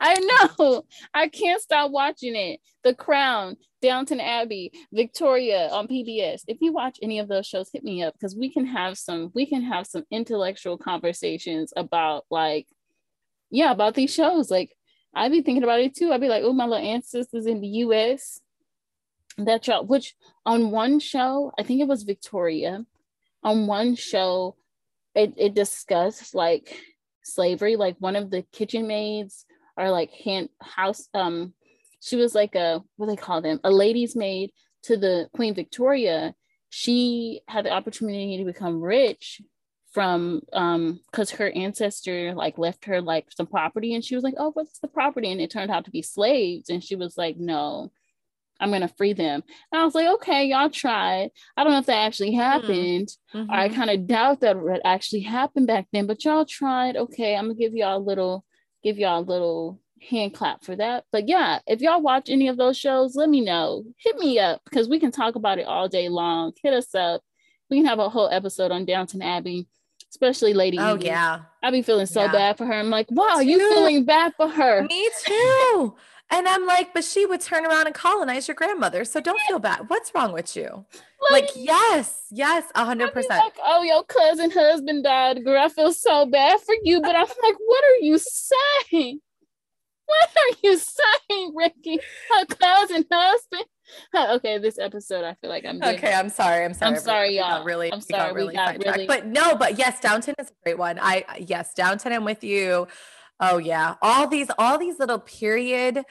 I 0.00 0.14
know. 0.58 0.84
I 1.14 1.28
can't 1.28 1.62
stop 1.62 1.90
watching 1.90 2.34
it. 2.34 2.60
The 2.82 2.94
Crown, 2.94 3.56
Downton 3.82 4.20
Abbey, 4.20 4.72
Victoria 4.92 5.68
on 5.70 5.86
PBS. 5.86 6.42
If 6.48 6.58
you 6.60 6.72
watch 6.72 6.98
any 7.02 7.18
of 7.18 7.28
those 7.28 7.46
shows, 7.46 7.70
hit 7.72 7.84
me 7.84 8.02
up 8.02 8.14
because 8.14 8.34
we 8.34 8.52
can 8.52 8.66
have 8.66 8.98
some 8.98 9.30
we 9.34 9.46
can 9.46 9.62
have 9.62 9.86
some 9.86 10.04
intellectual 10.10 10.78
conversations 10.78 11.72
about 11.76 12.24
like 12.30 12.66
yeah, 13.50 13.70
about 13.70 13.94
these 13.94 14.12
shows. 14.12 14.50
Like 14.50 14.76
I'd 15.14 15.32
be 15.32 15.42
thinking 15.42 15.62
about 15.62 15.80
it 15.80 15.94
too. 15.94 16.12
I'd 16.12 16.20
be 16.20 16.28
like, 16.28 16.42
oh, 16.44 16.52
my 16.52 16.66
little 16.66 16.84
ancestors 16.84 17.46
in 17.46 17.60
the 17.60 17.68
US. 17.68 18.40
That 19.38 19.66
y'all, 19.66 19.84
which 19.84 20.14
on 20.46 20.70
one 20.70 20.98
show, 20.98 21.52
I 21.58 21.62
think 21.62 21.80
it 21.80 21.88
was 21.88 22.04
Victoria, 22.04 22.86
on 23.42 23.66
one 23.66 23.94
show, 23.94 24.56
it, 25.16 25.34
it 25.36 25.54
discussed 25.54 26.34
like 26.34 26.76
slavery. 27.24 27.76
Like 27.76 27.96
one 27.98 28.16
of 28.16 28.30
the 28.30 28.42
kitchen 28.52 28.86
maids 28.86 29.44
or 29.76 29.90
like 29.90 30.10
hand 30.12 30.50
house, 30.60 31.08
um, 31.14 31.54
she 32.00 32.16
was 32.16 32.34
like 32.34 32.54
a 32.54 32.82
what 32.96 33.06
do 33.06 33.12
they 33.12 33.20
call 33.20 33.42
them, 33.42 33.58
a 33.64 33.70
lady's 33.70 34.14
maid 34.14 34.52
to 34.84 34.96
the 34.96 35.28
Queen 35.34 35.54
Victoria. 35.54 36.34
She 36.68 37.40
had 37.48 37.64
the 37.64 37.72
opportunity 37.72 38.38
to 38.38 38.44
become 38.44 38.80
rich 38.80 39.40
from 39.92 40.42
um 40.52 41.00
because 41.10 41.30
her 41.30 41.50
ancestor 41.52 42.34
like 42.34 42.58
left 42.58 42.84
her 42.84 43.00
like 43.00 43.24
some 43.34 43.46
property 43.46 43.94
and 43.94 44.04
she 44.04 44.14
was 44.14 44.22
like 44.22 44.34
oh 44.36 44.50
what's 44.52 44.78
the 44.80 44.88
property 44.88 45.32
and 45.32 45.40
it 45.40 45.50
turned 45.50 45.70
out 45.70 45.86
to 45.86 45.90
be 45.90 46.02
slaves 46.02 46.68
and 46.68 46.84
she 46.84 46.94
was 46.94 47.16
like 47.16 47.38
no 47.38 47.90
i'm 48.60 48.70
gonna 48.70 48.88
free 48.96 49.12
them 49.12 49.42
and 49.72 49.80
i 49.80 49.84
was 49.84 49.94
like 49.94 50.06
okay 50.06 50.46
y'all 50.46 50.70
tried 50.70 51.30
i 51.56 51.64
don't 51.64 51.72
know 51.72 51.78
if 51.78 51.86
that 51.86 52.06
actually 52.06 52.32
hmm. 52.32 52.40
happened 52.40 53.08
mm-hmm. 53.34 53.50
i 53.50 53.68
kind 53.68 53.90
of 53.90 54.06
doubt 54.06 54.40
that 54.40 54.56
it 54.56 54.80
actually 54.84 55.20
happened 55.20 55.66
back 55.66 55.86
then 55.92 56.06
but 56.06 56.24
y'all 56.24 56.44
tried 56.44 56.96
okay 56.96 57.36
i'm 57.36 57.46
gonna 57.46 57.54
give 57.54 57.74
y'all 57.74 57.98
a 57.98 57.98
little 57.98 58.44
give 58.82 58.98
y'all 58.98 59.20
a 59.20 59.20
little 59.20 59.80
hand 60.10 60.34
clap 60.34 60.62
for 60.62 60.76
that 60.76 61.04
but 61.10 61.28
yeah 61.28 61.58
if 61.66 61.80
y'all 61.80 62.02
watch 62.02 62.28
any 62.28 62.48
of 62.48 62.56
those 62.56 62.76
shows 62.76 63.16
let 63.16 63.28
me 63.28 63.40
know 63.40 63.82
hit 63.98 64.16
me 64.18 64.38
up 64.38 64.60
because 64.64 64.88
we 64.88 65.00
can 65.00 65.10
talk 65.10 65.34
about 65.34 65.58
it 65.58 65.66
all 65.66 65.88
day 65.88 66.08
long 66.08 66.52
hit 66.62 66.72
us 66.72 66.94
up 66.94 67.22
we 67.70 67.78
can 67.78 67.86
have 67.86 67.98
a 67.98 68.08
whole 68.08 68.28
episode 68.30 68.70
on 68.70 68.84
downton 68.84 69.22
abbey 69.22 69.66
especially 70.16 70.54
Lady. 70.54 70.78
Oh 70.78 70.94
Edie. 70.94 71.06
yeah, 71.06 71.40
I 71.62 71.70
be 71.70 71.82
feeling 71.82 72.06
so 72.06 72.22
yeah. 72.22 72.32
bad 72.32 72.58
for 72.58 72.66
her. 72.66 72.72
I'm 72.72 72.90
like, 72.90 73.06
wow, 73.10 73.40
you 73.40 73.58
feeling 73.58 74.04
bad 74.04 74.32
for 74.36 74.48
her? 74.48 74.82
Me 74.84 75.10
too. 75.24 75.94
And 76.30 76.48
I'm 76.48 76.66
like, 76.66 76.92
but 76.92 77.04
she 77.04 77.24
would 77.24 77.40
turn 77.40 77.64
around 77.64 77.86
and 77.86 77.94
colonize 77.94 78.48
your 78.48 78.56
grandmother, 78.56 79.04
so 79.04 79.20
don't 79.20 79.40
feel 79.42 79.60
bad. 79.60 79.88
What's 79.88 80.12
wrong 80.14 80.32
with 80.32 80.56
you? 80.56 80.84
Like, 81.30 81.44
like 81.44 81.50
yes, 81.54 82.26
yes, 82.30 82.64
a 82.74 82.84
hundred 82.84 83.12
percent. 83.12 83.42
Like, 83.42 83.56
oh, 83.64 83.82
your 83.82 84.02
cousin 84.04 84.50
husband 84.50 85.04
died, 85.04 85.44
girl. 85.44 85.62
I 85.62 85.68
feel 85.68 85.92
so 85.92 86.26
bad 86.26 86.60
for 86.60 86.74
you, 86.82 87.00
but 87.00 87.14
I'm 87.14 87.26
like, 87.26 87.56
what 87.64 87.84
are 87.84 88.00
you 88.00 88.18
saying? 88.18 89.20
What 90.06 90.30
are 90.36 90.56
you 90.62 90.78
saying, 90.78 91.54
Rikki? 91.56 92.00
Her 92.30 92.46
cousin 92.46 93.04
husband 93.10 93.66
okay, 94.14 94.58
this 94.58 94.78
episode, 94.78 95.24
I 95.24 95.34
feel 95.34 95.50
like 95.50 95.64
I'm 95.64 95.82
okay. 95.82 96.12
I'm 96.12 96.28
sorry. 96.28 96.64
I'm 96.64 96.74
sorry. 96.74 96.94
I'm 96.94 97.00
sorry, 97.00 97.36
y'all. 97.36 97.64
Really, 97.64 97.92
I'm 97.92 98.00
sorry. 98.00 98.32
really, 98.32 98.54
got 98.54 98.78
really... 98.84 99.06
But 99.06 99.26
no, 99.26 99.56
but 99.56 99.78
yes, 99.78 100.00
Downton 100.00 100.34
is 100.38 100.50
a 100.50 100.52
great 100.64 100.78
one. 100.78 100.98
I 101.00 101.24
yes, 101.46 101.74
Downton. 101.74 102.12
I'm 102.12 102.24
with 102.24 102.44
you. 102.44 102.86
Oh 103.40 103.58
yeah, 103.58 103.94
all 104.02 104.26
these, 104.26 104.48
all 104.58 104.78
these 104.78 104.98
little 104.98 105.18
period 105.18 106.04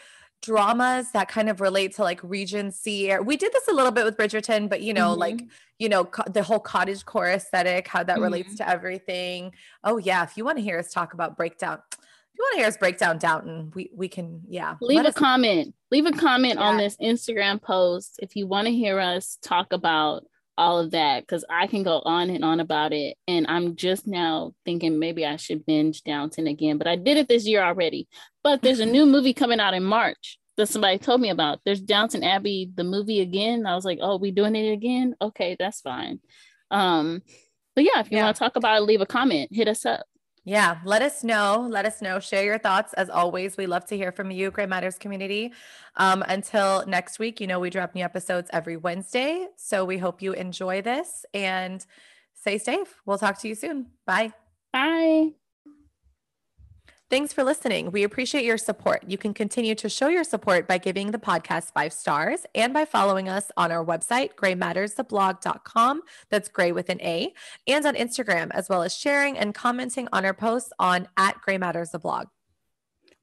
dramas 0.46 1.12
that 1.12 1.28
kind 1.28 1.50
of 1.50 1.60
relate 1.60 1.96
to 1.96 2.04
like 2.04 2.22
Regency. 2.24 3.12
We 3.24 3.36
did 3.36 3.52
this 3.52 3.68
a 3.68 3.74
little 3.74 3.92
bit 3.92 4.06
with 4.06 4.16
Bridgerton, 4.16 4.70
but 4.70 4.82
you 4.82 4.94
know, 4.94 5.12
mm-hmm. 5.12 5.20
like 5.20 5.44
you 5.80 5.90
know, 5.90 6.06
co- 6.06 6.30
the 6.32 6.44
whole 6.44 6.60
cottage 6.60 7.04
core 7.06 7.28
aesthetic, 7.28 7.88
how 7.88 8.04
that 8.04 8.16
mm-hmm. 8.16 8.24
relates 8.24 8.56
to 8.56 8.70
everything. 8.70 9.54
Oh 9.84 9.98
yeah, 9.98 10.24
if 10.24 10.38
you 10.38 10.46
want 10.46 10.58
to 10.58 10.64
hear 10.64 10.78
us 10.80 10.92
talk 10.92 11.14
about 11.14 11.36
breakdown, 11.36 11.80
if 11.92 12.00
you 12.38 12.44
want 12.44 12.54
to 12.54 12.60
hear 12.60 12.68
us 12.68 12.78
breakdown 12.78 13.18
Downton, 13.18 13.72
we 13.76 13.90
we 13.94 14.08
can 14.08 14.42
yeah. 14.48 14.76
Leave 14.82 15.06
a 15.06 15.12
comment. 15.12 15.74
Leave 15.92 16.06
a 16.06 16.12
comment 16.12 16.56
yeah. 16.56 16.66
on 16.66 16.78
this 16.78 16.96
Instagram 16.98 17.62
post 17.62 18.20
if 18.22 18.36
you 18.36 18.48
want 18.48 18.68
to 18.68 18.74
hear 18.74 19.00
us 19.00 19.38
talk 19.42 19.74
about 19.74 20.26
all 20.58 20.80
of 20.80 20.92
that 20.92 21.22
because 21.22 21.44
I 21.50 21.68
can 21.68 21.84
go 21.84 22.02
on 22.06 22.30
and 22.30 22.44
on 22.44 22.60
about 22.60 22.94
it. 22.94 23.18
And 23.28 23.46
I'm 23.48 23.76
just 23.76 24.08
now 24.08 24.54
thinking 24.66 25.00
maybe 25.00 25.26
I 25.26 25.36
should 25.36 25.66
binge 25.66 26.04
Downton 26.04 26.48
again, 26.48 26.78
but 26.78 26.88
I 26.88 26.96
did 26.96 27.18
it 27.18 27.28
this 27.28 27.46
year 27.46 27.64
already. 27.64 28.08
But 28.44 28.62
there's 28.62 28.80
a 28.80 28.86
new 28.88 29.06
movie 29.06 29.34
coming 29.34 29.60
out 29.60 29.74
in 29.74 29.84
March 29.84 30.40
that 30.58 30.68
somebody 30.68 30.98
told 30.98 31.22
me 31.22 31.30
about. 31.30 31.60
There's 31.66 31.82
Downton 31.82 32.24
Abbey, 32.24 32.72
the 32.74 32.84
movie 32.84 33.20
again. 33.20 33.66
I 33.66 33.76
was 33.76 33.86
like, 33.86 34.00
oh, 34.02 34.18
we 34.18 34.32
doing 34.32 34.56
it 34.56 34.72
again? 34.72 35.16
Okay, 35.22 35.56
that's 35.60 35.82
fine. 35.82 36.20
Um, 36.72 37.22
but 37.76 37.84
yeah, 37.84 38.00
if 38.00 38.10
you 38.10 38.18
yeah. 38.18 38.26
want 38.26 38.38
to 38.38 38.40
talk 38.40 38.56
about 38.56 38.78
it, 38.78 38.86
leave 38.86 39.02
a 39.02 39.06
comment, 39.06 39.50
hit 39.52 39.68
us 39.68 39.86
up. 39.86 40.06
Yeah, 40.48 40.78
let 40.86 41.02
us 41.02 41.24
know. 41.24 41.68
Let 41.70 41.86
us 41.86 42.04
know. 42.04 42.20
Share 42.20 42.44
your 42.44 42.60
thoughts. 42.60 42.94
As 42.94 43.10
always, 43.10 43.58
we 43.58 43.66
love 43.66 43.86
to 43.88 43.98
hear 43.98 44.12
from 44.12 44.30
you, 44.30 44.52
Gray 44.52 44.68
Matters 44.68 45.00
community. 45.00 45.52
Um, 45.96 46.24
until 46.28 46.86
next 46.86 47.18
week, 47.18 47.42
you 47.42 47.48
know, 47.48 47.60
we 47.60 47.72
drop 47.72 47.96
new 47.96 48.04
episodes 48.04 48.50
every 48.54 48.78
Wednesday. 48.78 49.48
So 49.58 49.86
we 49.86 49.98
hope 49.98 50.22
you 50.22 50.34
enjoy 50.34 50.84
this 50.84 51.26
and 51.34 51.84
stay 52.36 52.60
safe. 52.60 53.02
We'll 53.08 53.18
talk 53.18 53.40
to 53.40 53.48
you 53.48 53.56
soon. 53.56 53.88
Bye. 54.06 54.34
Bye. 54.72 55.45
Thanks 57.16 57.32
for 57.32 57.46
listening. 57.46 57.92
We 57.92 58.04
appreciate 58.04 58.44
your 58.44 58.58
support. 58.58 59.06
You 59.08 59.18
can 59.18 59.34
continue 59.34 59.74
to 59.76 59.88
show 59.88 60.10
your 60.10 60.26
support 60.26 60.68
by 60.68 60.78
giving 60.78 61.12
the 61.12 61.18
podcast 61.18 61.72
five 61.72 61.94
stars 61.94 62.42
and 62.54 62.74
by 62.74 62.84
following 62.84 63.30
us 63.30 63.50
on 63.56 63.72
our 63.72 63.86
website, 63.86 64.36
graymatterstheblog.com. 64.36 66.02
That's 66.30 66.50
gray 66.50 66.74
with 66.74 66.90
an 66.90 67.00
A, 67.00 67.34
and 67.68 67.86
on 67.86 67.96
Instagram, 67.96 68.52
as 68.52 68.68
well 68.68 68.84
as 68.84 68.94
sharing 68.94 69.38
and 69.38 69.56
commenting 69.56 70.10
on 70.12 70.26
our 70.26 70.34
posts 70.34 70.74
on 70.78 71.08
at 71.16 71.40
Gray 71.40 71.58
Matters 71.58 71.92
the 71.92 72.00
blog. 72.00 72.28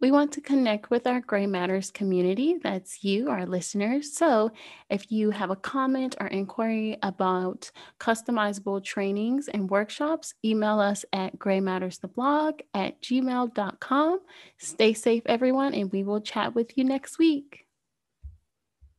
We 0.03 0.11
want 0.11 0.33
to 0.33 0.41
connect 0.41 0.91
with 0.91 1.07
our 1.07 1.21
Gray 1.21 1.47
Matters 1.47 1.93
community. 1.93 2.59
That's 2.61 3.05
you, 3.05 3.31
our 3.31 3.47
listeners. 3.47 4.13
So 4.13 4.51
if 4.91 5.13
you 5.13 5.31
have 5.31 5.51
a 5.51 5.57
comment 5.57 6.17
or 6.19 6.27
inquiry 6.27 6.99
about 7.05 7.71
customizable 8.01 8.83
trainings 8.83 9.47
and 9.47 9.71
workshops, 9.71 10.35
email 10.45 10.81
us 10.81 11.05
at 11.13 11.39
graymatterstheblog 11.39 12.63
at 12.75 13.01
gmail.com. 13.01 14.21
Stay 14.59 14.93
safe, 14.93 15.23
everyone, 15.27 15.73
and 15.73 15.93
we 15.93 16.03
will 16.03 16.21
chat 16.21 16.53
with 16.53 16.77
you 16.77 16.83
next 16.83 17.21
week. 17.21 17.62